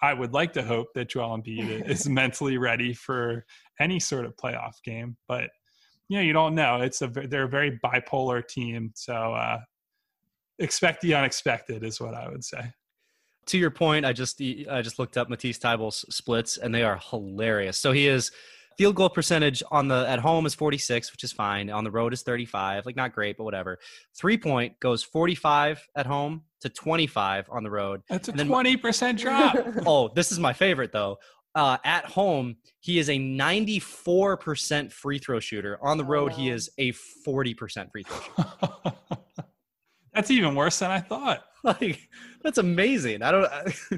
[0.00, 3.46] I would like to hope that Joel Embiid is mentally ready for
[3.80, 5.50] any sort of playoff game, but
[6.08, 6.82] you know you don't know.
[6.82, 9.58] It's a they're a very bipolar team, so uh,
[10.58, 12.72] expect the unexpected is what I would say.
[13.46, 17.00] To your point, I just I just looked up Matisse Thybulle's splits, and they are
[17.10, 17.76] hilarious.
[17.78, 18.30] So he is
[18.78, 21.68] field goal percentage on the at home is 46, which is fine.
[21.68, 23.78] On the road is 35, like not great, but whatever.
[24.16, 28.02] Three point goes 45 at home to 25 on the road.
[28.08, 29.56] That's a And then- twenty percent drop.
[29.86, 31.18] oh, this is my favorite though.
[31.54, 35.78] Uh, at home, he is a 94% free throw shooter.
[35.82, 36.92] On the road, he is a
[37.26, 38.96] 40% free throw shooter.
[40.14, 41.44] That's even worse than I thought.
[41.62, 42.08] like
[42.42, 43.22] that's amazing.
[43.22, 43.48] I don't.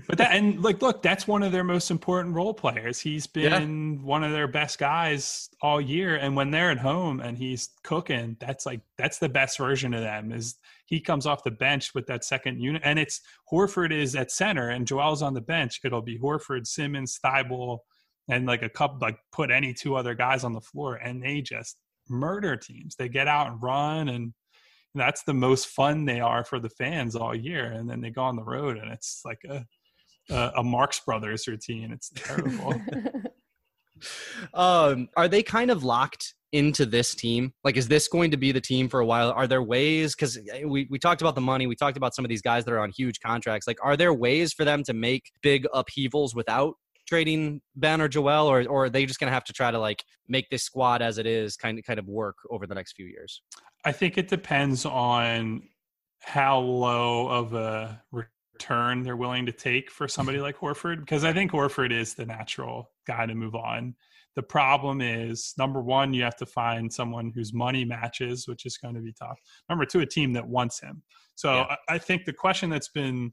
[0.07, 3.01] but that and like, look, that's one of their most important role players.
[3.01, 7.37] He's been one of their best guys all year, and when they're at home and
[7.37, 10.33] he's cooking, that's like that's the best version of them.
[10.33, 13.21] Is he comes off the bench with that second unit, and it's
[13.51, 15.81] Horford is at center and Joel's on the bench.
[15.85, 17.79] It'll be Horford, Simmons, Thybulle,
[18.29, 21.41] and like a couple like put any two other guys on the floor, and they
[21.41, 21.77] just
[22.09, 22.97] murder teams.
[22.97, 24.35] They get out and run and
[24.95, 28.23] that's the most fun they are for the fans all year and then they go
[28.23, 29.65] on the road and it's like a
[30.31, 32.75] a, a marx brothers routine it's terrible
[34.55, 37.53] um, are they kind of locked into this team?
[37.65, 39.33] Like, is this going to be the team for a while?
[39.33, 40.15] Are there ways?
[40.15, 42.73] Because we, we talked about the money, we talked about some of these guys that
[42.73, 43.67] are on huge contracts.
[43.67, 46.75] Like, are there ways for them to make big upheavals without
[47.07, 49.79] trading Ben or Joel, or or are they just going to have to try to
[49.79, 52.93] like make this squad as it is kind of kind of work over the next
[52.93, 53.43] few years?
[53.85, 55.63] i think it depends on
[56.21, 61.33] how low of a return they're willing to take for somebody like horford because i
[61.33, 63.95] think horford is the natural guy to move on.
[64.35, 68.77] The problem is number one you have to find someone whose money matches which is
[68.77, 69.39] going to be tough.
[69.69, 71.03] Number two a team that wants him.
[71.37, 73.33] So I, I think the question that's been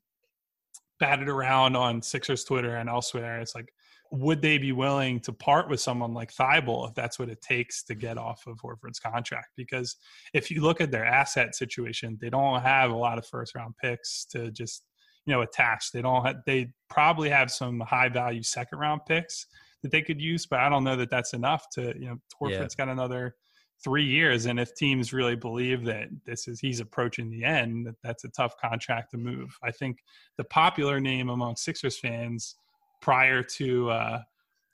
[1.01, 3.41] batted around on Sixers Twitter and elsewhere.
[3.41, 3.73] It's like,
[4.11, 7.83] would they be willing to part with someone like Thybulle if that's what it takes
[7.83, 9.47] to get off of Horford's contract?
[9.57, 9.95] Because
[10.33, 13.75] if you look at their asset situation, they don't have a lot of first round
[13.81, 14.85] picks to just
[15.25, 15.91] you know attach.
[15.91, 16.25] They don't.
[16.25, 19.47] Have, they probably have some high value second round picks
[19.81, 22.17] that they could use, but I don't know that that's enough to you know.
[22.39, 23.35] Horford's got another
[23.83, 27.95] three years and if teams really believe that this is he's approaching the end that
[28.03, 29.57] that's a tough contract to move.
[29.63, 29.99] I think
[30.37, 32.55] the popular name among sixers fans
[33.01, 34.19] prior to uh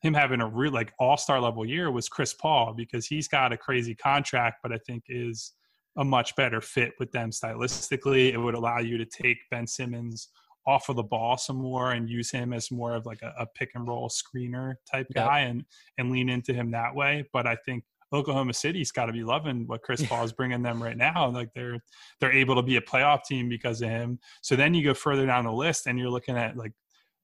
[0.01, 3.57] him having a real like all-star level year was chris paul because he's got a
[3.57, 5.53] crazy contract but i think is
[5.97, 8.31] a much better fit with them stylistically.
[8.31, 10.29] It would allow you to take ben simmons
[10.65, 13.45] off of the ball some more and use him as more of like a, a
[13.45, 15.25] pick and roll screener type Yep.
[15.25, 15.65] guy and
[15.97, 17.25] and lean into him that way.
[17.33, 17.83] But i think
[18.13, 21.29] Oklahoma City's got to be loving what Chris Paul is bringing them right now.
[21.29, 21.79] Like they're
[22.19, 24.19] they're able to be a playoff team because of him.
[24.41, 26.71] So then you go further down the list and you're looking at like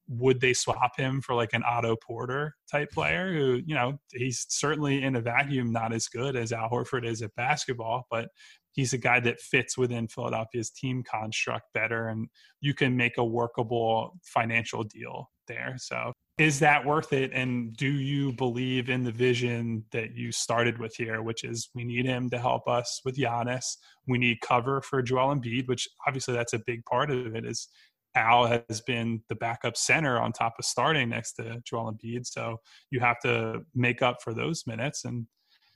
[0.10, 4.46] would they swap him for like an Otto Porter type player who, you know, he's
[4.50, 8.30] certainly in a vacuum not as good as Al Horford is at basketball, but
[8.74, 12.28] he's a guy that fits within Philadelphia's team construct better and
[12.62, 15.76] you can make a workable financial deal there.
[15.78, 17.32] So is that worth it?
[17.34, 21.84] And do you believe in the vision that you started with here, which is we
[21.84, 23.78] need him to help us with Giannis.
[24.08, 27.68] We need cover for Joel Embiid, which obviously that's a big part of it is
[28.16, 32.26] Al has been the backup center on top of starting next to Joel Embiid.
[32.26, 32.58] So
[32.92, 35.06] you have to make up for those minutes.
[35.06, 35.28] And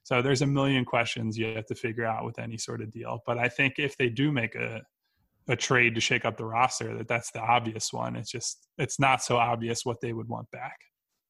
[0.08, 3.22] so there's a million questions you have to figure out with any sort of deal.
[3.26, 4.82] But I think if they do make a
[5.49, 8.16] a trade to shake up the roster, that that's the obvious one.
[8.16, 10.78] It's just it's not so obvious what they would want back.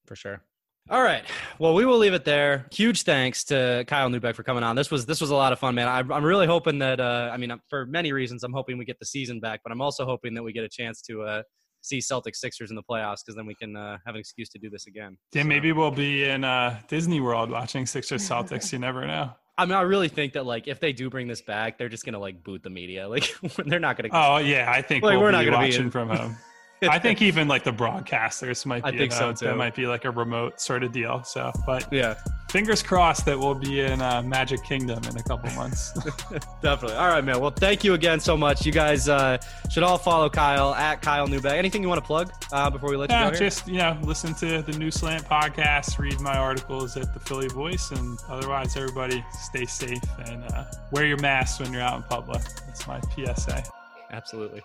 [0.06, 0.44] For sure.
[0.92, 1.24] All right.
[1.58, 2.68] Well, we will leave it there.
[2.72, 4.76] Huge thanks to Kyle Neubeck for coming on.
[4.76, 5.88] This was this was a lot of fun, man.
[5.88, 7.00] I, am really hoping that.
[7.00, 9.82] Uh, I mean, for many reasons, I'm hoping we get the season back, but I'm
[9.82, 11.42] also hoping that we get a chance to uh,
[11.82, 14.60] see Celtics Sixers in the playoffs because then we can uh, have an excuse to
[14.60, 15.18] do this again.
[15.34, 15.48] Yeah, so.
[15.48, 18.72] maybe we'll be in uh, Disney World watching Sixers Celtics.
[18.72, 19.32] you never know.
[19.60, 22.06] I mean, I really think that like if they do bring this back, they're just
[22.06, 23.08] gonna like boot the media.
[23.18, 23.34] Like
[23.66, 24.10] they're not gonna.
[24.12, 25.92] Oh yeah, I think like, we'll we're not gonna watching be in...
[25.92, 26.38] from home.
[26.84, 28.90] I think even like the broadcasters might be.
[28.90, 29.46] I think so too.
[29.46, 31.24] That might be like a remote sort of deal.
[31.24, 32.16] So, but yeah,
[32.50, 35.94] fingers crossed that we'll be in uh, Magic Kingdom in a couple months.
[36.62, 36.96] Definitely.
[36.98, 37.40] All right, man.
[37.40, 38.66] Well, thank you again so much.
[38.66, 39.38] You guys uh,
[39.72, 41.54] should all follow Kyle at Kyle Neubeck.
[41.54, 43.38] Anything you want to plug uh, before we let yeah, you go?
[43.38, 47.48] Just you know, listen to the New Slant podcast, read my articles at the Philly
[47.48, 52.04] Voice, and otherwise, everybody stay safe and uh, wear your mask when you're out in
[52.04, 52.44] public.
[52.68, 53.64] That's my PSA.
[54.12, 54.62] Absolutely.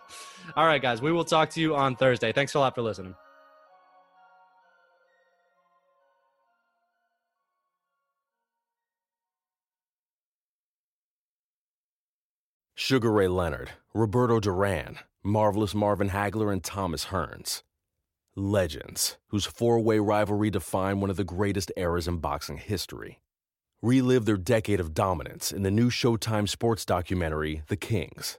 [0.57, 1.03] All right, guys.
[1.03, 2.33] We will talk to you on Thursday.
[2.33, 3.15] Thanks a lot for listening.
[12.75, 17.63] Sugar Ray Leonard, Roberto Duran, Marvelous Marvin Hagler, and Thomas Hearns.
[18.35, 23.21] Legends, whose four way rivalry defined one of the greatest eras in boxing history.
[23.83, 28.39] Relive their decade of dominance in the new Showtime sports documentary, The Kings